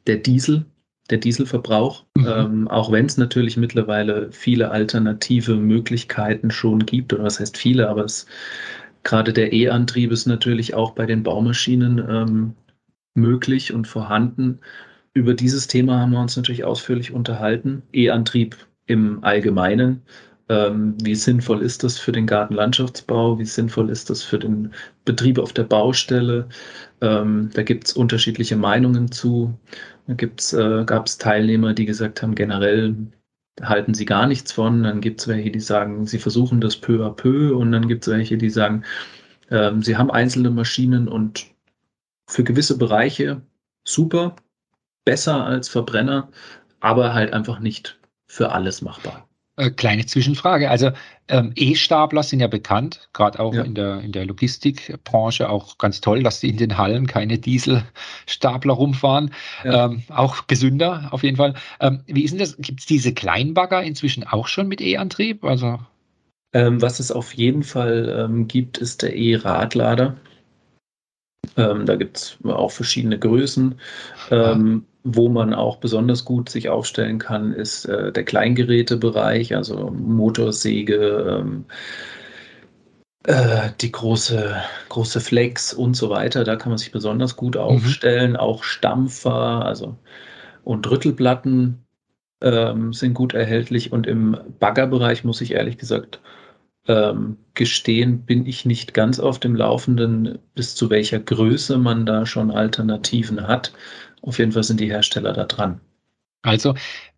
der 0.07 0.17
Diesel, 0.17 0.65
der 1.11 1.19
Dieselverbrauch. 1.19 2.05
Mhm. 2.17 2.27
Ähm, 2.27 2.69
auch 2.69 2.91
wenn 2.91 3.07
es 3.07 3.17
natürlich 3.17 3.57
mittlerweile 3.57 4.33
viele 4.33 4.71
alternative 4.71 5.55
Möglichkeiten 5.55 6.51
schon 6.51 6.87
gibt, 6.87 7.13
oder 7.13 7.25
was 7.25 7.39
heißt 7.41 7.57
viele, 7.57 7.89
aber 7.89 8.05
es, 8.05 8.27
gerade 9.03 9.33
der 9.33 9.53
E-Antrieb 9.53 10.13
ist 10.13 10.27
natürlich 10.27 10.75
auch 10.75 10.93
bei 10.93 11.07
den 11.07 11.23
Baumaschinen 11.23 11.99
ähm, 12.09 12.55
möglich 13.15 13.73
und 13.73 13.87
vorhanden. 13.87 14.61
Über 15.15 15.35
dieses 15.35 15.67
Thema 15.67 16.01
haben 16.01 16.13
wir 16.13 16.21
uns 16.21 16.37
natürlich 16.37 16.65
ausführlich 16.65 17.13
unterhalten. 17.13 17.83
E-Antrieb 17.93 18.57
im 18.87 19.23
Allgemeinen. 19.25 20.03
Ähm, 20.49 20.97
wie 21.03 21.15
sinnvoll 21.15 21.63
ist 21.63 21.85
das 21.85 21.99
für 21.99 22.13
den 22.13 22.27
Gartenlandschaftsbau? 22.27 23.39
Wie 23.39 23.45
sinnvoll 23.45 23.91
ist 23.91 24.09
das 24.09 24.23
für 24.23 24.39
den 24.39 24.73
Betrieb 25.05 25.39
auf 25.39 25.53
der 25.53 25.65
Baustelle? 25.65 26.49
Ähm, 27.01 27.51
da 27.53 27.63
gibt 27.63 27.89
es 27.89 27.93
unterschiedliche 27.93 28.57
Meinungen 28.57 29.13
zu. 29.13 29.59
Da 30.07 30.15
äh, 30.15 30.85
gab 30.85 31.07
es 31.07 31.19
Teilnehmer, 31.19 31.75
die 31.75 31.85
gesagt 31.85 32.23
haben, 32.23 32.35
generell 32.35 32.95
halten 33.63 33.95
sie 33.95 34.05
gar 34.05 34.27
nichts 34.27 34.53
von. 34.53 34.83
Dann 34.83 35.01
gibt 35.01 35.21
es 35.21 35.29
welche, 35.29 35.51
die 35.51 35.61
sagen, 35.61 36.07
sie 36.07 36.19
versuchen 36.19 36.61
das 36.61 36.77
peu 36.77 37.05
à 37.07 37.11
peu. 37.11 37.57
Und 37.57 37.73
dann 37.73 37.89
gibt 37.89 38.07
es 38.07 38.13
welche, 38.13 38.39
die 38.39 38.51
sagen, 38.51 38.85
ähm, 39.51 39.83
sie 39.83 39.97
haben 39.97 40.11
einzelne 40.11 40.51
Maschinen 40.51 41.09
und 41.09 41.47
für 42.27 42.45
gewisse 42.45 42.79
Bereiche 42.79 43.43
super, 43.85 44.37
besser 45.05 45.45
als 45.45 45.69
Verbrenner, 45.69 46.29
aber 46.81 47.15
halt 47.15 47.33
einfach 47.33 47.61
nicht 47.61 47.99
für 48.27 48.53
alles 48.53 48.83
machbar. 48.83 49.28
Äh, 49.59 49.71
kleine 49.71 50.07
Zwischenfrage. 50.07 50.71
Also 50.71 50.93
ähm, 51.27 51.51
E-Stapler 51.57 52.23
sind 52.23 52.39
ja 52.39 52.47
bekannt, 52.47 53.09
gerade 53.13 53.41
auch 53.41 53.53
ja. 53.53 53.63
in 53.63 53.75
der, 53.75 54.01
in 54.03 54.13
der 54.13 54.25
Logistikbranche 54.25 55.49
auch 55.49 55.79
ganz 55.79 56.01
toll, 56.01 56.23
dass 56.23 56.39
die 56.39 56.49
in 56.49 56.59
den 56.59 56.79
Hallen 56.79 57.09
keine 57.09 57.39
Dieselstapler 57.39 58.73
rumfahren. 58.73 59.33
Ja. 59.65 59.87
Ähm, 59.87 60.05
auch 60.11 60.47
gesünder 60.47 61.09
auf 61.11 61.25
jeden 61.25 61.37
Fall. 61.37 61.55
Ähm, 61.81 62.05
wie 62.07 62.23
ist 62.23 62.31
denn 62.31 62.39
das? 62.39 62.57
Gibt 62.59 62.81
es 62.81 62.87
diese 62.87 63.13
Kleinbagger 63.13 63.83
inzwischen 63.83 64.23
auch 64.23 64.47
schon 64.47 64.69
mit 64.69 64.81
E-Antrieb? 64.81 65.43
Also 65.43 65.81
ähm, 66.53 66.81
was 66.81 67.01
es 67.01 67.11
auf 67.11 67.35
jeden 67.35 67.65
Fall 67.65 68.27
ähm, 68.31 68.47
gibt, 68.47 68.79
ist 68.79 69.03
der 69.03 69.17
E-Radlader. 69.17 70.17
Ähm, 71.57 71.85
da 71.85 71.97
gibt 71.97 72.17
es 72.17 72.39
auch 72.45 72.71
verschiedene 72.71 73.19
Größen. 73.19 73.75
Ähm, 74.31 74.85
wo 75.17 75.29
man 75.29 75.55
auch 75.55 75.77
besonders 75.77 76.25
gut 76.25 76.49
sich 76.49 76.69
aufstellen 76.69 77.19
kann, 77.19 77.53
ist 77.53 77.85
äh, 77.87 78.13
der 78.13 78.25
Kleingerätebereich, 78.25 79.55
also 79.55 79.91
Motorsäge, 79.91 81.41
ähm, 81.41 81.65
äh, 83.25 83.71
die 83.81 83.93
große, 83.93 84.57
große 84.89 85.21
Flex 85.21 85.75
und 85.75 85.95
so 85.95 86.11
weiter. 86.11 86.45
Da 86.45 86.57
kann 86.57 86.71
man 86.71 86.79
sich 86.79 86.93
besonders 86.93 87.37
gut 87.37 87.55
mhm. 87.55 87.61
aufstellen. 87.61 88.31
Mhm. 88.33 88.37
Auch 88.37 88.65
Stampfer, 88.65 89.65
also 89.65 89.97
und 90.65 90.89
Rüttelplatten 90.91 91.85
ähm, 92.43 92.93
sind 92.93 93.15
gut 93.15 93.35
erhältlich. 93.35 93.93
Und 93.93 94.07
im 94.07 94.37
Baggerbereich 94.59 95.25
muss 95.25 95.41
ich 95.41 95.53
ehrlich 95.53 95.79
gesagt 95.79 96.21
ähm, 96.87 97.37
gestehen, 97.55 98.23
bin 98.25 98.47
ich 98.47 98.65
nicht 98.65 98.95
ganz 98.95 99.21
auf 99.21 99.39
dem 99.39 99.55
Laufenden, 99.55 100.39
bis 100.55 100.75
zu 100.75 100.91
welcher 100.91 101.19
Größe 101.19 101.79
man 101.79 102.07
da 102.07 102.27
schon 102.27 102.51
Alternativen 102.51 103.47
hat. 103.47 103.73
Auf 104.23 104.39
jeden 104.39 104.53
Fall 104.53 104.63
sind 104.63 104.81
die 104.81 104.91
Hersteller 104.91 105.33
da 105.33 105.45
dran. 105.45 105.81
Also 106.43 106.75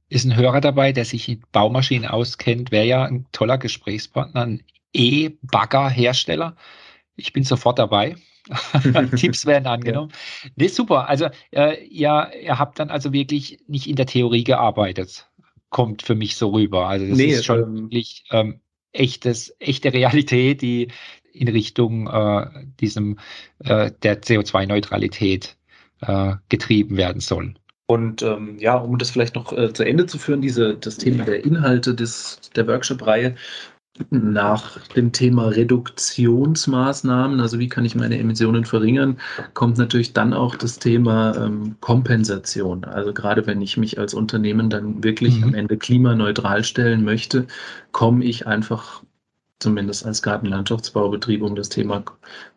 ist 0.08 0.24
ein 0.24 0.36
Hörer 0.36 0.60
dabei, 0.60 0.92
der 0.92 1.04
sich 1.04 1.28
in 1.28 1.42
Baumaschinen 1.52 2.08
auskennt, 2.08 2.72
wäre 2.72 2.86
ja 2.86 3.04
ein 3.04 3.26
toller 3.32 3.58
Gesprächspartner, 3.58 4.42
ein 4.42 4.62
E-Bagger-Hersteller. 4.92 6.56
Ich 7.16 7.32
bin 7.32 7.44
sofort 7.44 7.78
dabei. 7.78 8.16
Tipps 9.16 9.46
werden 9.46 9.66
angenommen. 9.66 10.10
Ja. 10.42 10.50
Nee, 10.56 10.66
super. 10.68 11.08
Also 11.08 11.28
äh, 11.52 11.76
ja, 11.88 12.30
ihr 12.32 12.58
habt 12.58 12.78
dann 12.78 12.90
also 12.90 13.12
wirklich 13.12 13.60
nicht 13.68 13.88
in 13.88 13.96
der 13.96 14.06
Theorie 14.06 14.44
gearbeitet. 14.44 15.28
Kommt 15.68 16.02
für 16.02 16.16
mich 16.16 16.36
so 16.36 16.48
rüber. 16.48 16.88
Also 16.88 17.06
das 17.06 17.16
nee, 17.16 17.26
ist 17.26 17.44
schon 17.44 17.60
ähm, 17.60 17.82
wirklich 17.82 18.24
ähm, 18.32 18.60
echtes, 18.92 19.54
echte 19.60 19.92
Realität, 19.92 20.62
die 20.62 20.88
in 21.32 21.48
Richtung 21.48 22.08
äh, 22.08 22.46
diesem 22.80 23.18
äh, 23.60 23.92
der 24.02 24.20
CO2-Neutralität 24.22 25.56
äh, 26.02 26.34
getrieben 26.48 26.96
werden 26.96 27.20
soll. 27.20 27.54
Und 27.86 28.22
ähm, 28.22 28.56
ja, 28.58 28.76
um 28.76 28.98
das 28.98 29.10
vielleicht 29.10 29.34
noch 29.34 29.52
äh, 29.52 29.72
zu 29.72 29.84
Ende 29.84 30.06
zu 30.06 30.18
führen, 30.18 30.40
diese, 30.40 30.76
das 30.76 30.96
Thema 30.96 31.24
der 31.24 31.44
Inhalte 31.44 31.94
des, 31.94 32.40
der 32.54 32.68
Workshop-Reihe, 32.68 33.34
nach 34.10 34.78
dem 34.88 35.12
Thema 35.12 35.48
Reduktionsmaßnahmen, 35.48 37.40
also 37.40 37.58
wie 37.58 37.68
kann 37.68 37.84
ich 37.84 37.94
meine 37.94 38.18
Emissionen 38.18 38.64
verringern, 38.64 39.18
kommt 39.54 39.78
natürlich 39.78 40.12
dann 40.12 40.32
auch 40.32 40.54
das 40.54 40.78
Thema 40.78 41.36
ähm, 41.36 41.76
Kompensation. 41.80 42.84
Also 42.84 43.12
gerade 43.12 43.46
wenn 43.46 43.60
ich 43.60 43.76
mich 43.76 43.98
als 43.98 44.14
Unternehmen 44.14 44.70
dann 44.70 45.02
wirklich 45.04 45.38
mhm. 45.38 45.44
am 45.44 45.54
Ende 45.54 45.76
klimaneutral 45.76 46.64
stellen 46.64 47.04
möchte, 47.04 47.46
komme 47.92 48.24
ich 48.24 48.46
einfach 48.46 49.02
zumindest 49.58 50.06
als 50.06 50.22
Gartenlandschaftsbaubetrieb 50.22 51.42
um 51.42 51.54
das 51.54 51.68
Thema 51.68 52.02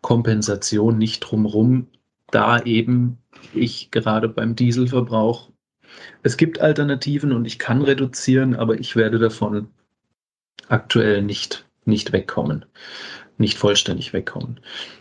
Kompensation 0.02 0.98
nicht 0.98 1.20
drumherum, 1.20 1.88
da 2.34 2.62
eben 2.64 3.18
ich 3.54 3.92
gerade 3.92 4.30
beim 4.30 4.56
Dieselverbrauch 4.56 5.52
Es 6.24 6.38
gibt 6.38 6.60
Alternativen 6.60 7.32
und 7.32 7.46
ich 7.46 7.60
kann 7.60 7.82
reduzieren, 7.82 8.56
aber 8.56 8.80
ich 8.80 8.96
werde 8.96 9.20
davon 9.20 9.70
aktuell 10.68 11.22
nicht, 11.22 11.66
nicht 11.86 12.12
wegkommen, 12.14 12.66
nicht 13.38 13.58
vollständig 13.58 14.14
wegkommen. 14.14 14.60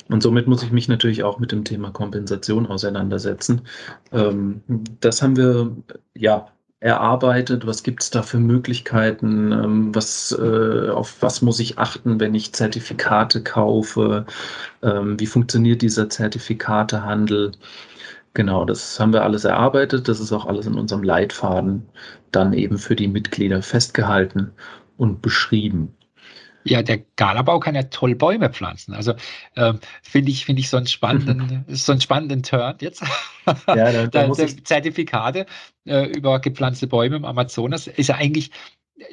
Und 0.08 0.22
somit 0.22 0.46
muss 0.46 0.62
ich 0.62 0.72
mich 0.72 0.88
natürlich 0.88 1.22
auch 1.22 1.38
mit 1.38 1.52
dem 1.52 1.64
Thema 1.64 1.90
Kompensation 1.90 2.66
auseinandersetzen. 2.66 3.62
Ähm, 4.12 4.62
das 5.00 5.22
haben 5.22 5.36
wir 5.36 5.76
ja 6.14 6.52
erarbeitet? 6.82 7.66
Was 7.66 7.82
gibt 7.84 8.02
es 8.02 8.10
da 8.10 8.22
für 8.22 8.38
Möglichkeiten? 8.38 9.52
Ähm, 9.52 9.94
was, 9.94 10.32
äh, 10.32 10.90
auf 10.90 11.16
was 11.20 11.40
muss 11.42 11.60
ich 11.60 11.78
achten, 11.78 12.18
wenn 12.20 12.34
ich 12.34 12.52
Zertifikate 12.52 13.42
kaufe? 13.42 14.26
Ähm, 14.82 15.18
wie 15.20 15.26
funktioniert 15.26 15.82
dieser 15.82 16.08
Zertifikatehandel? 16.10 17.52
Genau, 18.34 18.64
das 18.64 18.98
haben 18.98 19.12
wir 19.12 19.22
alles 19.22 19.44
erarbeitet. 19.44 20.08
Das 20.08 20.20
ist 20.20 20.32
auch 20.32 20.46
alles 20.46 20.66
in 20.66 20.74
unserem 20.74 21.02
Leitfaden 21.04 21.88
dann 22.32 22.52
eben 22.52 22.78
für 22.78 22.96
die 22.96 23.08
Mitglieder 23.08 23.62
festgehalten 23.62 24.52
und 24.96 25.22
beschrieben. 25.22 25.94
Ja, 26.64 26.82
der 26.82 27.00
Galabau 27.16 27.58
kann 27.60 27.74
ja 27.74 27.82
toll 27.84 28.14
Bäume 28.14 28.50
pflanzen. 28.50 28.94
Also 28.94 29.14
ähm, 29.56 29.80
finde 30.02 30.30
ich, 30.30 30.44
finde 30.44 30.60
ich 30.60 30.68
so 30.68 30.76
einen 30.76 30.86
spannenden, 30.86 31.64
so 31.68 31.92
einen 31.92 32.00
spannenden 32.00 32.42
Turn 32.42 32.76
jetzt. 32.80 33.02
Ja, 33.66 33.92
da, 33.92 34.06
da 34.06 34.26
muss 34.28 34.38
ich 34.38 34.64
Zertifikate 34.64 35.46
äh, 35.84 36.06
über 36.06 36.40
gepflanzte 36.40 36.86
Bäume 36.86 37.16
im 37.16 37.24
Amazonas 37.24 37.86
ist 37.86 38.08
ja 38.08 38.16
eigentlich 38.16 38.50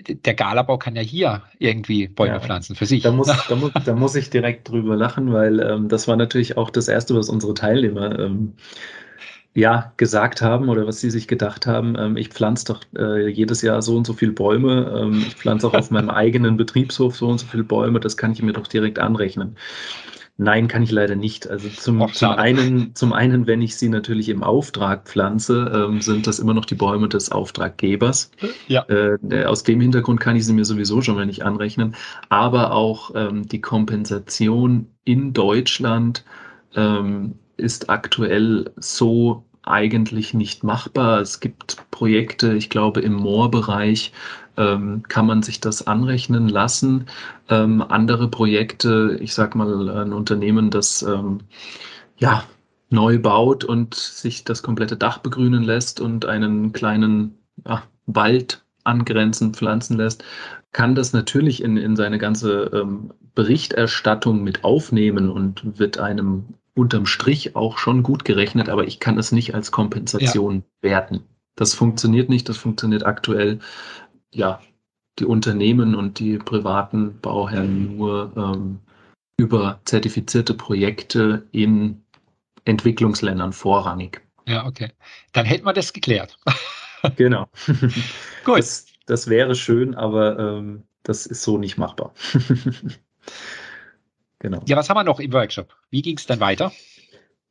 der 0.08 0.34
Galabau 0.34 0.78
kann 0.78 0.96
ja 0.96 1.02
hier 1.02 1.44
irgendwie 1.58 2.08
Bäume 2.08 2.34
ja, 2.34 2.40
pflanzen 2.40 2.76
für 2.76 2.86
sich. 2.86 3.02
Da 3.04 3.12
muss, 3.12 3.28
da, 3.50 3.56
muss, 3.56 3.72
da 3.86 3.96
muss 3.96 4.16
ich 4.16 4.30
direkt 4.30 4.70
drüber 4.70 4.96
lachen, 4.96 5.34
weil 5.34 5.60
ähm, 5.60 5.90
das 5.90 6.08
war 6.08 6.16
natürlich 6.16 6.58
auch 6.58 6.70
das 6.70 6.88
Erste, 6.88 7.16
was 7.16 7.30
unsere 7.30 7.54
Teilnehmer 7.54 8.18
ähm, 8.20 8.54
ja, 9.56 9.94
gesagt 9.98 10.42
haben 10.42 10.70
oder 10.70 10.86
was 10.86 11.00
sie 11.00 11.10
sich 11.10 11.28
gedacht 11.28 11.66
haben. 11.66 11.96
Ähm, 11.98 12.18
ich 12.18 12.30
pflanze 12.30 12.66
doch 12.66 12.82
äh, 12.98 13.28
jedes 13.30 13.62
Jahr 13.62 13.82
so 13.82 13.98
und 13.98 14.06
so 14.06 14.14
viele 14.14 14.32
Bäume. 14.32 14.96
Ähm, 14.96 15.24
ich 15.28 15.36
pflanze 15.36 15.68
auch 15.68 15.74
auf 15.74 15.92
meinem 15.92 16.10
eigenen 16.10 16.58
Betriebshof 16.58 17.16
so 17.16 17.28
und 17.28 17.40
so 17.40 17.48
viele 17.48 17.64
Bäume. 17.64 18.00
Das 18.00 18.18
kann 18.18 18.32
ich 18.32 18.42
mir 18.42 18.54
doch 18.54 18.68
direkt 18.68 19.00
anrechnen. 19.00 19.56
Nein, 20.42 20.70
kann 20.70 20.84
ich 20.84 20.92
leider 20.92 21.16
nicht. 21.16 21.50
Also 21.50 21.68
zum, 21.68 22.02
Och, 22.02 22.14
zum, 22.14 22.30
einen, 22.30 22.96
zum 22.96 23.12
einen, 23.12 23.46
wenn 23.46 23.62
ich 23.62 23.76
sie 23.76 23.90
natürlich 23.90 24.30
im 24.30 24.42
Auftrag 24.42 25.06
pflanze, 25.06 25.70
ähm, 25.76 26.00
sind 26.00 26.28
das 26.28 26.40
immer 26.40 26.54
noch 26.54 26.64
die 26.64 26.76
Bäume 26.76 27.10
des 27.10 27.30
Auftraggebers. 27.30 28.32
Ja. 28.68 28.86
Äh, 28.88 29.44
aus 29.44 29.64
dem 29.64 29.82
Hintergrund 29.82 30.22
kann 30.22 30.38
ich 30.38 30.46
sie 30.46 30.54
mir 30.54 30.64
sowieso 30.64 31.02
schon 31.02 31.16
mal 31.16 31.26
nicht 31.26 31.44
anrechnen. 31.44 31.96
Aber 32.30 32.72
auch 32.72 33.12
ähm, 33.16 33.50
die 33.50 33.60
Kompensation 33.60 34.88
in 35.04 35.34
Deutschland 35.34 36.24
ähm, 36.74 37.36
ist 37.60 37.90
aktuell 37.90 38.72
so 38.78 39.44
eigentlich 39.64 40.34
nicht 40.34 40.64
machbar. 40.64 41.22
Es 41.22 41.40
gibt 41.40 41.78
Projekte, 41.92 42.54
ich 42.54 42.70
glaube, 42.70 43.02
im 43.02 43.14
Moorbereich 43.14 44.12
ähm, 44.58 45.04
kann 45.08 45.26
man 45.26 45.44
sich 45.44 45.62
das 45.62 45.86
anrechnen 45.88 46.50
lassen. 46.50 47.06
Ähm, 47.50 47.82
andere 47.82 48.28
Projekte, 48.30 49.18
ich 49.22 49.34
sag 49.34 49.56
mal, 49.56 49.90
ein 49.90 50.14
Unternehmen, 50.14 50.72
das 50.72 51.02
ähm, 51.04 51.42
ja 52.18 52.44
neu 52.90 53.20
baut 53.20 53.64
und 53.64 53.94
sich 53.94 54.44
das 54.44 54.64
komplette 54.64 54.98
Dach 54.98 55.20
begrünen 55.20 55.64
lässt 55.64 56.02
und 56.02 56.26
einen 56.26 56.74
kleinen 56.74 57.38
ja, 57.68 57.84
Wald 58.08 58.64
angrenzend 58.84 59.56
pflanzen 59.56 59.98
lässt, 59.98 60.24
kann 60.72 60.96
das 60.96 61.14
natürlich 61.14 61.64
in, 61.64 61.78
in 61.78 61.96
seine 61.96 62.18
ganze 62.18 62.72
ähm, 62.74 63.12
Berichterstattung 63.36 64.44
mit 64.44 64.64
aufnehmen 64.64 65.30
und 65.30 65.80
wird 65.80 66.00
einem 66.00 66.46
unterm 66.80 67.06
Strich 67.06 67.56
auch 67.56 67.78
schon 67.78 68.04
gut 68.04 68.26
gerechnet, 68.26 68.70
aber 68.70 68.86
ich 68.86 69.00
kann 69.00 69.18
es 69.18 69.32
nicht 69.32 69.54
als 69.54 69.72
Kompensation 69.72 70.64
ja. 70.82 70.90
werten. 70.90 71.24
Das 71.56 71.74
funktioniert 71.74 72.30
nicht, 72.30 72.48
das 72.48 72.58
funktioniert 72.58 73.06
aktuell, 73.06 73.60
ja, 74.34 74.62
die 75.20 75.26
Unternehmen 75.26 75.96
und 75.96 76.20
die 76.20 76.38
privaten 76.38 77.20
Bauherren 77.20 77.98
nur 77.98 78.32
ähm, 78.38 78.80
über 79.38 79.82
zertifizierte 79.86 80.54
Projekte 80.54 81.46
in 81.52 82.02
Entwicklungsländern 82.66 83.52
vorrangig. 83.52 84.22
Ja, 84.48 84.66
okay. 84.66 84.92
Dann 85.34 85.46
hätten 85.46 85.66
wir 85.66 85.74
das 85.74 85.94
geklärt. 85.94 86.38
genau. 87.18 87.48
Gut. 88.46 88.60
Das, 88.60 88.86
das, 89.06 89.28
wäre 89.28 89.56
schön, 89.56 89.96
aber 89.96 90.40
ähm, 90.40 90.84
das 91.04 91.26
ist 91.26 91.44
so 91.44 91.58
nicht 91.58 91.78
machbar. 91.78 92.14
Genau. 94.40 94.62
Ja, 94.68 94.78
was 94.78 94.90
haben 94.90 94.98
wir 94.98 95.04
noch 95.04 95.20
im 95.20 95.34
Workshop? 95.34 95.76
Wie 95.90 96.02
ging 96.02 96.18
es 96.18 96.26
dann 96.26 96.40
weiter? 96.40 96.72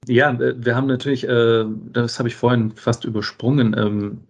Ja, 0.06 0.32
äh, 0.32 0.54
wir 0.56 0.74
haben 0.74 0.86
natürlich, 0.86 1.28
äh, 1.28 1.64
das 1.92 2.18
habe 2.18 2.28
ich 2.28 2.36
vorhin 2.36 2.72
fast 2.72 3.04
übersprungen, 3.04 3.74
ähm, 3.76 4.20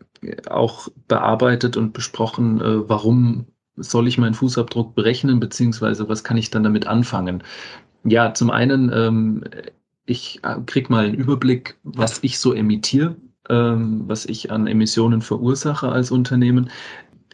auch 0.49 0.89
bearbeitet 1.07 1.77
und 1.77 1.93
besprochen, 1.93 2.61
äh, 2.61 2.89
warum 2.89 3.47
soll 3.77 4.09
ich 4.09 4.19
meinen 4.19 4.35
Fußabdruck 4.35 4.97
berechnen, 4.97 5.39
beziehungsweise 5.39 6.09
was 6.09 6.25
kann 6.25 6.37
ich 6.37 6.51
dann 6.51 6.65
damit 6.65 6.89
anfangen? 6.89 7.45
Ja, 8.05 8.35
zum 8.35 8.51
einen, 8.51 8.91
ähm, 8.93 9.45
ich 10.05 10.41
kriege 10.67 10.91
mal 10.91 11.05
einen 11.05 11.15
Überblick, 11.15 11.79
was 11.85 12.19
ich 12.23 12.41
so 12.41 12.53
emittiere, 12.53 13.15
ähm, 13.49 14.03
was 14.07 14.27
ich 14.27 14.51
an 14.51 14.67
Emissionen 14.67 15.23
verursache 15.23 15.91
als 15.91 16.11
Unternehmen. 16.11 16.71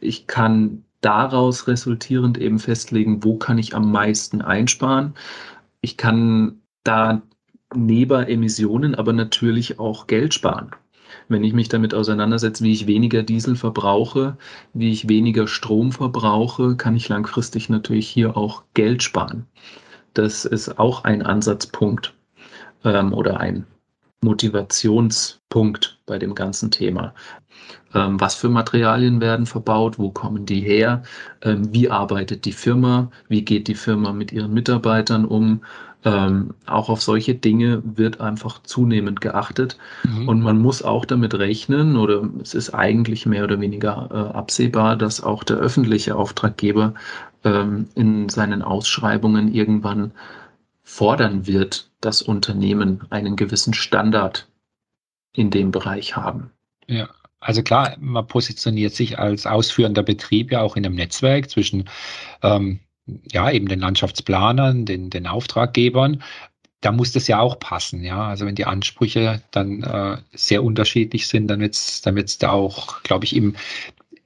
Ich 0.00 0.26
kann 0.26 0.83
daraus 1.04 1.66
resultierend 1.66 2.38
eben 2.38 2.58
festlegen, 2.58 3.24
wo 3.24 3.36
kann 3.36 3.58
ich 3.58 3.74
am 3.74 3.92
meisten 3.92 4.40
einsparen. 4.40 5.14
Ich 5.80 5.96
kann 5.96 6.60
da 6.82 7.22
neben 7.74 8.24
Emissionen 8.24 8.94
aber 8.94 9.12
natürlich 9.12 9.78
auch 9.78 10.06
Geld 10.06 10.32
sparen. 10.32 10.70
Wenn 11.28 11.44
ich 11.44 11.52
mich 11.52 11.68
damit 11.68 11.94
auseinandersetze, 11.94 12.64
wie 12.64 12.72
ich 12.72 12.86
weniger 12.86 13.22
Diesel 13.22 13.56
verbrauche, 13.56 14.36
wie 14.72 14.90
ich 14.90 15.08
weniger 15.08 15.46
Strom 15.46 15.92
verbrauche, 15.92 16.76
kann 16.76 16.96
ich 16.96 17.08
langfristig 17.08 17.68
natürlich 17.68 18.08
hier 18.08 18.36
auch 18.36 18.62
Geld 18.74 19.02
sparen. 19.02 19.46
Das 20.12 20.44
ist 20.44 20.78
auch 20.78 21.04
ein 21.04 21.22
Ansatzpunkt 21.22 22.14
ähm, 22.84 23.12
oder 23.12 23.40
ein 23.40 23.66
Motivationspunkt 24.24 26.00
bei 26.06 26.18
dem 26.18 26.34
ganzen 26.34 26.70
Thema. 26.70 27.14
Ähm, 27.94 28.20
was 28.20 28.34
für 28.34 28.48
Materialien 28.48 29.20
werden 29.20 29.46
verbaut? 29.46 29.98
Wo 29.98 30.10
kommen 30.10 30.46
die 30.46 30.60
her? 30.60 31.02
Ähm, 31.42 31.72
wie 31.72 31.90
arbeitet 31.90 32.44
die 32.44 32.52
Firma? 32.52 33.10
Wie 33.28 33.42
geht 33.42 33.68
die 33.68 33.76
Firma 33.76 34.12
mit 34.12 34.32
ihren 34.32 34.52
Mitarbeitern 34.52 35.24
um? 35.24 35.60
Ähm, 36.06 36.52
auch 36.66 36.90
auf 36.90 37.00
solche 37.00 37.34
Dinge 37.34 37.82
wird 37.84 38.20
einfach 38.20 38.62
zunehmend 38.62 39.22
geachtet. 39.22 39.78
Mhm. 40.02 40.28
Und 40.28 40.42
man 40.42 40.58
muss 40.60 40.82
auch 40.82 41.06
damit 41.06 41.34
rechnen, 41.34 41.96
oder 41.96 42.28
es 42.42 42.52
ist 42.54 42.74
eigentlich 42.74 43.24
mehr 43.24 43.44
oder 43.44 43.58
weniger 43.60 44.10
äh, 44.10 44.36
absehbar, 44.36 44.96
dass 44.96 45.22
auch 45.22 45.44
der 45.44 45.56
öffentliche 45.56 46.16
Auftraggeber 46.16 46.92
ähm, 47.44 47.88
in 47.94 48.28
seinen 48.28 48.62
Ausschreibungen 48.62 49.54
irgendwann 49.54 50.12
fordern 50.94 51.48
wird, 51.48 51.90
dass 52.00 52.22
Unternehmen 52.22 53.04
einen 53.10 53.34
gewissen 53.34 53.74
Standard 53.74 54.46
in 55.32 55.50
dem 55.50 55.72
Bereich 55.72 56.14
haben. 56.14 56.52
Ja, 56.86 57.08
also 57.40 57.64
klar, 57.64 57.96
man 57.98 58.24
positioniert 58.28 58.94
sich 58.94 59.18
als 59.18 59.44
ausführender 59.44 60.04
Betrieb 60.04 60.52
ja 60.52 60.60
auch 60.60 60.76
in 60.76 60.86
einem 60.86 60.94
Netzwerk 60.94 61.50
zwischen 61.50 61.90
ähm, 62.44 62.78
ja 63.32 63.50
eben 63.50 63.66
den 63.66 63.80
Landschaftsplanern, 63.80 64.86
den, 64.86 65.10
den 65.10 65.26
Auftraggebern. 65.26 66.22
Da 66.80 66.92
muss 66.92 67.10
das 67.10 67.26
ja 67.26 67.40
auch 67.40 67.58
passen, 67.58 68.04
ja. 68.04 68.28
Also 68.28 68.46
wenn 68.46 68.54
die 68.54 68.66
Ansprüche 68.66 69.42
dann 69.50 69.82
äh, 69.82 70.18
sehr 70.32 70.62
unterschiedlich 70.62 71.26
sind, 71.26 71.48
dann 71.48 71.58
wird 71.58 71.74
es 71.74 72.02
dann 72.02 72.14
wird's 72.14 72.38
da 72.38 72.52
auch, 72.52 73.02
glaube 73.02 73.24
ich, 73.24 73.34
im, 73.34 73.56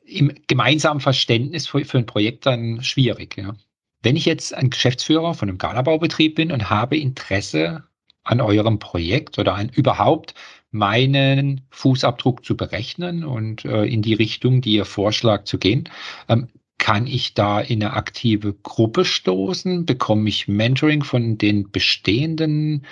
im 0.04 0.34
gemeinsamen 0.48 1.00
Verständnis 1.00 1.66
für, 1.66 1.82
für 1.86 1.96
ein 1.96 2.06
Projekt 2.06 2.44
dann 2.44 2.82
schwierig, 2.82 3.38
ja. 3.38 3.54
Wenn 4.02 4.16
ich 4.16 4.24
jetzt 4.24 4.54
ein 4.54 4.70
Geschäftsführer 4.70 5.34
von 5.34 5.48
einem 5.48 5.58
Galabaubetrieb 5.58 6.36
bin 6.36 6.52
und 6.52 6.70
habe 6.70 6.96
Interesse 6.96 7.84
an 8.22 8.40
eurem 8.40 8.78
Projekt 8.78 9.38
oder 9.38 9.54
an 9.54 9.68
überhaupt 9.70 10.34
meinen 10.70 11.62
Fußabdruck 11.70 12.44
zu 12.44 12.56
berechnen 12.56 13.24
und 13.24 13.64
äh, 13.64 13.84
in 13.84 14.02
die 14.02 14.14
Richtung, 14.14 14.60
die 14.60 14.74
ihr 14.74 14.84
vorschlagt, 14.84 15.48
zu 15.48 15.58
gehen, 15.58 15.88
ähm, 16.28 16.48
kann 16.78 17.06
ich 17.06 17.34
da 17.34 17.60
in 17.60 17.82
eine 17.82 17.94
aktive 17.94 18.54
Gruppe 18.54 19.04
stoßen? 19.04 19.84
Bekomme 19.84 20.28
ich 20.28 20.46
Mentoring 20.46 21.02
von 21.02 21.36
den 21.36 21.70
bestehenden 21.70 22.86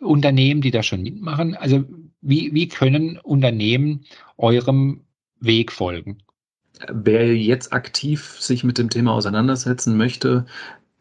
Unternehmen, 0.00 0.62
die 0.62 0.70
da 0.70 0.82
schon 0.82 1.02
mitmachen? 1.02 1.54
Also 1.54 1.84
wie, 2.22 2.54
wie 2.54 2.68
können 2.68 3.18
Unternehmen 3.18 4.06
eurem 4.38 5.02
Weg 5.38 5.70
folgen? 5.70 6.18
Wer 6.92 7.36
jetzt 7.36 7.72
aktiv 7.72 8.36
sich 8.38 8.64
mit 8.64 8.78
dem 8.78 8.90
Thema 8.90 9.12
auseinandersetzen 9.12 9.96
möchte, 9.96 10.46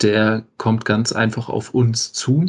der 0.02 0.46
kommt 0.58 0.86
ganz 0.86 1.12
einfach 1.12 1.50
auf 1.50 1.74
uns 1.74 2.14
zu, 2.14 2.46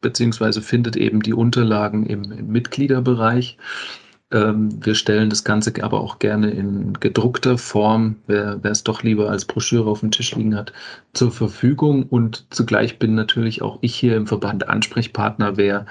beziehungsweise 0.00 0.62
findet 0.62 0.96
eben 0.96 1.22
die 1.22 1.34
Unterlagen 1.34 2.06
im, 2.06 2.30
im 2.30 2.48
Mitgliederbereich. 2.48 3.58
Ähm, 4.30 4.84
wir 4.84 4.94
stellen 4.94 5.30
das 5.30 5.44
Ganze 5.44 5.72
aber 5.82 6.00
auch 6.00 6.18
gerne 6.18 6.50
in 6.50 6.94
gedruckter 6.94 7.58
Form, 7.58 8.16
wer, 8.26 8.62
wer 8.62 8.70
es 8.70 8.84
doch 8.84 9.02
lieber 9.02 9.30
als 9.30 9.44
Broschüre 9.44 9.90
auf 9.90 10.00
dem 10.00 10.10
Tisch 10.10 10.34
liegen 10.34 10.56
hat, 10.56 10.72
zur 11.12 11.30
Verfügung. 11.30 12.04
Und 12.04 12.46
zugleich 12.50 12.98
bin 12.98 13.14
natürlich 13.14 13.62
auch 13.62 13.78
ich 13.80 13.94
hier 13.94 14.16
im 14.16 14.26
Verband 14.26 14.68
Ansprechpartner, 14.68 15.56
wer 15.56 15.86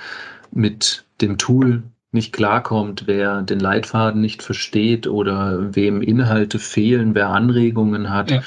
mit 0.51 1.05
dem 1.21 1.37
Tool 1.37 1.83
nicht 2.13 2.33
klarkommt, 2.33 3.07
wer 3.07 3.41
den 3.41 3.59
Leitfaden 3.59 4.21
nicht 4.21 4.43
versteht 4.43 5.07
oder 5.07 5.75
wem 5.75 6.01
Inhalte 6.01 6.59
fehlen, 6.59 7.15
wer 7.15 7.29
Anregungen 7.29 8.09
hat, 8.09 8.31
ja. 8.31 8.43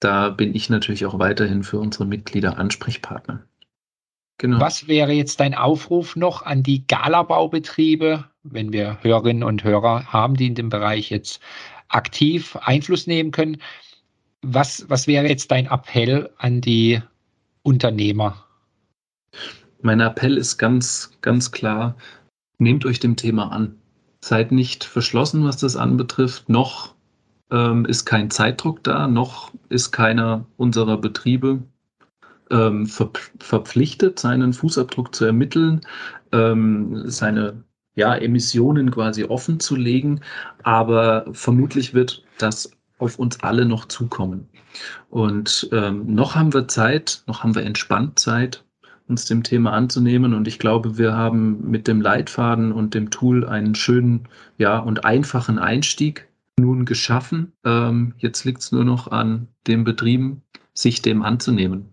da 0.00 0.30
bin 0.30 0.54
ich 0.54 0.70
natürlich 0.70 1.06
auch 1.06 1.18
weiterhin 1.18 1.62
für 1.62 1.78
unsere 1.78 2.06
Mitglieder 2.06 2.58
Ansprechpartner. 2.58 3.42
Genau. 4.38 4.60
Was 4.60 4.88
wäre 4.88 5.12
jetzt 5.12 5.38
dein 5.40 5.54
Aufruf 5.54 6.16
noch 6.16 6.42
an 6.42 6.62
die 6.62 6.86
Galabaubetriebe, 6.86 8.24
wenn 8.42 8.72
wir 8.72 8.98
Hörerinnen 9.02 9.44
und 9.44 9.62
Hörer 9.62 10.12
haben, 10.12 10.36
die 10.36 10.48
in 10.48 10.56
dem 10.56 10.70
Bereich 10.70 11.10
jetzt 11.10 11.40
aktiv 11.88 12.56
Einfluss 12.56 13.06
nehmen 13.06 13.30
können? 13.30 13.58
Was, 14.42 14.84
was 14.88 15.06
wäre 15.06 15.28
jetzt 15.28 15.50
dein 15.50 15.66
Appell 15.66 16.30
an 16.38 16.60
die 16.60 17.00
Unternehmer? 17.62 18.44
Mein 19.80 20.00
Appell 20.00 20.36
ist 20.36 20.58
ganz, 20.58 21.12
ganz 21.20 21.52
klar, 21.52 21.96
nehmt 22.58 22.86
euch 22.86 23.00
dem 23.00 23.16
Thema 23.16 23.52
an. 23.52 23.76
Seid 24.20 24.52
nicht 24.52 24.84
verschlossen, 24.84 25.44
was 25.44 25.56
das 25.56 25.76
anbetrifft. 25.76 26.48
Noch 26.48 26.94
ähm, 27.50 27.84
ist 27.84 28.04
kein 28.04 28.30
Zeitdruck 28.30 28.82
da, 28.82 29.06
noch 29.06 29.52
ist 29.68 29.92
keiner 29.92 30.46
unserer 30.56 30.98
Betriebe 30.98 31.62
ähm, 32.50 32.86
ver 32.86 33.10
verpflichtet, 33.38 34.18
seinen 34.18 34.52
Fußabdruck 34.52 35.14
zu 35.14 35.24
ermitteln, 35.24 35.80
ähm, 36.32 37.08
seine 37.08 37.64
ja, 37.94 38.14
Emissionen 38.16 38.90
quasi 38.90 39.24
offen 39.24 39.60
zu 39.60 39.76
legen. 39.76 40.20
Aber 40.62 41.26
vermutlich 41.32 41.94
wird 41.94 42.24
das 42.38 42.70
auf 42.98 43.18
uns 43.18 43.40
alle 43.40 43.66
noch 43.66 43.86
zukommen. 43.86 44.48
Und 45.10 45.68
ähm, 45.72 46.14
noch 46.14 46.34
haben 46.34 46.52
wir 46.52 46.68
Zeit, 46.68 47.22
noch 47.26 47.42
haben 47.42 47.54
wir 47.54 47.62
entspannt 47.62 48.18
Zeit, 48.18 48.63
uns 49.08 49.26
dem 49.26 49.42
Thema 49.42 49.72
anzunehmen. 49.72 50.34
Und 50.34 50.48
ich 50.48 50.58
glaube, 50.58 50.98
wir 50.98 51.14
haben 51.14 51.70
mit 51.70 51.88
dem 51.88 52.00
Leitfaden 52.00 52.72
und 52.72 52.94
dem 52.94 53.10
Tool 53.10 53.46
einen 53.46 53.74
schönen 53.74 54.28
ja, 54.58 54.78
und 54.78 55.04
einfachen 55.04 55.58
Einstieg 55.58 56.28
nun 56.58 56.84
geschaffen. 56.84 57.52
Ähm, 57.64 58.14
jetzt 58.18 58.44
liegt 58.44 58.60
es 58.60 58.72
nur 58.72 58.84
noch 58.84 59.10
an 59.10 59.48
den 59.66 59.84
Betrieben, 59.84 60.42
sich 60.72 61.02
dem 61.02 61.22
anzunehmen. 61.22 61.90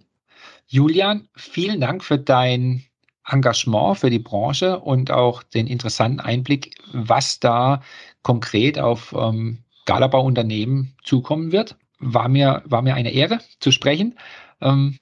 Julian, 0.67 1.28
vielen 1.36 1.82
Dank 1.82 2.04
für 2.04 2.17
dein 2.17 2.84
Engagement 3.28 3.97
für 3.97 4.10
die 4.10 4.19
Branche 4.19 4.80
und 4.80 5.12
auch 5.12 5.43
den 5.43 5.67
interessanten 5.67 6.19
Einblick, 6.19 6.76
was 6.91 7.39
da 7.39 7.82
konkret 8.24 8.80
auf 8.80 9.13
ähm, 9.17 9.60
Galabau-Unternehmen 9.86 10.95
zukommen 11.04 11.52
wird. 11.52 11.76
War 12.00 12.30
mir, 12.30 12.63
war 12.65 12.82
mir 12.82 12.95
eine 12.95 13.12
Ehre 13.12 13.39
zu 13.60 13.71
sprechen. 13.71 14.17
Ähm, 14.60 14.97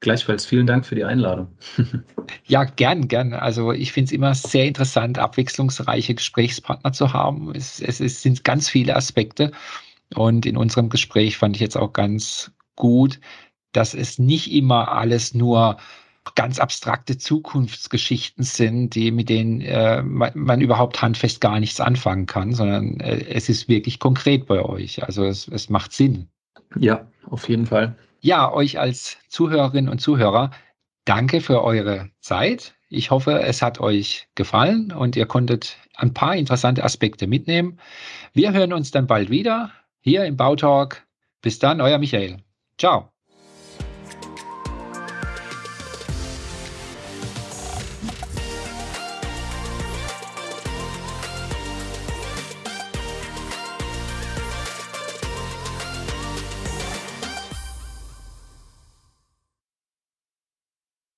Gleichfalls 0.00 0.46
vielen 0.46 0.66
Dank 0.66 0.86
für 0.86 0.94
die 0.94 1.04
Einladung. 1.04 1.48
ja, 2.46 2.64
gern, 2.64 3.08
gern. 3.08 3.34
Also 3.34 3.72
ich 3.72 3.92
finde 3.92 4.06
es 4.06 4.12
immer 4.12 4.34
sehr 4.34 4.66
interessant, 4.66 5.18
abwechslungsreiche 5.18 6.14
Gesprächspartner 6.14 6.92
zu 6.92 7.12
haben. 7.12 7.52
Es, 7.54 7.80
es, 7.80 8.00
es 8.00 8.22
sind 8.22 8.44
ganz 8.44 8.68
viele 8.68 8.94
Aspekte. 8.94 9.50
Und 10.14 10.46
in 10.46 10.56
unserem 10.56 10.88
Gespräch 10.88 11.36
fand 11.36 11.56
ich 11.56 11.62
jetzt 11.62 11.76
auch 11.76 11.92
ganz 11.92 12.52
gut, 12.76 13.20
dass 13.72 13.92
es 13.92 14.18
nicht 14.18 14.52
immer 14.52 14.92
alles 14.92 15.34
nur 15.34 15.78
ganz 16.34 16.58
abstrakte 16.58 17.18
Zukunftsgeschichten 17.18 18.44
sind, 18.44 18.94
die 18.94 19.10
mit 19.10 19.28
denen 19.28 19.60
äh, 19.62 20.02
man, 20.02 20.30
man, 20.34 20.60
überhaupt 20.60 21.00
handfest 21.00 21.40
gar 21.40 21.58
nichts 21.58 21.80
anfangen 21.80 22.26
kann, 22.26 22.52
sondern 22.52 23.00
äh, 23.00 23.24
es 23.30 23.48
ist 23.48 23.68
wirklich 23.68 23.98
konkret 23.98 24.46
bei 24.46 24.62
euch. 24.62 25.02
Also 25.02 25.24
es, 25.24 25.48
es 25.48 25.70
macht 25.70 25.92
Sinn. 25.92 26.28
Ja, 26.78 27.06
auf 27.30 27.48
jeden 27.48 27.66
Fall. 27.66 27.96
Ja, 28.20 28.52
euch 28.52 28.78
als 28.78 29.18
Zuhörerinnen 29.28 29.90
und 29.90 30.00
Zuhörer, 30.00 30.50
danke 31.04 31.40
für 31.40 31.62
eure 31.62 32.10
Zeit. 32.20 32.74
Ich 32.88 33.10
hoffe, 33.10 33.42
es 33.42 33.62
hat 33.62 33.80
euch 33.80 34.28
gefallen 34.34 34.92
und 34.92 35.14
ihr 35.14 35.26
konntet 35.26 35.76
ein 35.94 36.14
paar 36.14 36.34
interessante 36.34 36.82
Aspekte 36.84 37.26
mitnehmen. 37.26 37.78
Wir 38.32 38.52
hören 38.52 38.72
uns 38.72 38.90
dann 38.90 39.06
bald 39.06 39.30
wieder 39.30 39.72
hier 40.00 40.24
im 40.24 40.36
Bautalk. 40.36 41.06
Bis 41.42 41.58
dann, 41.58 41.80
euer 41.80 41.98
Michael. 41.98 42.38
Ciao. 42.78 43.12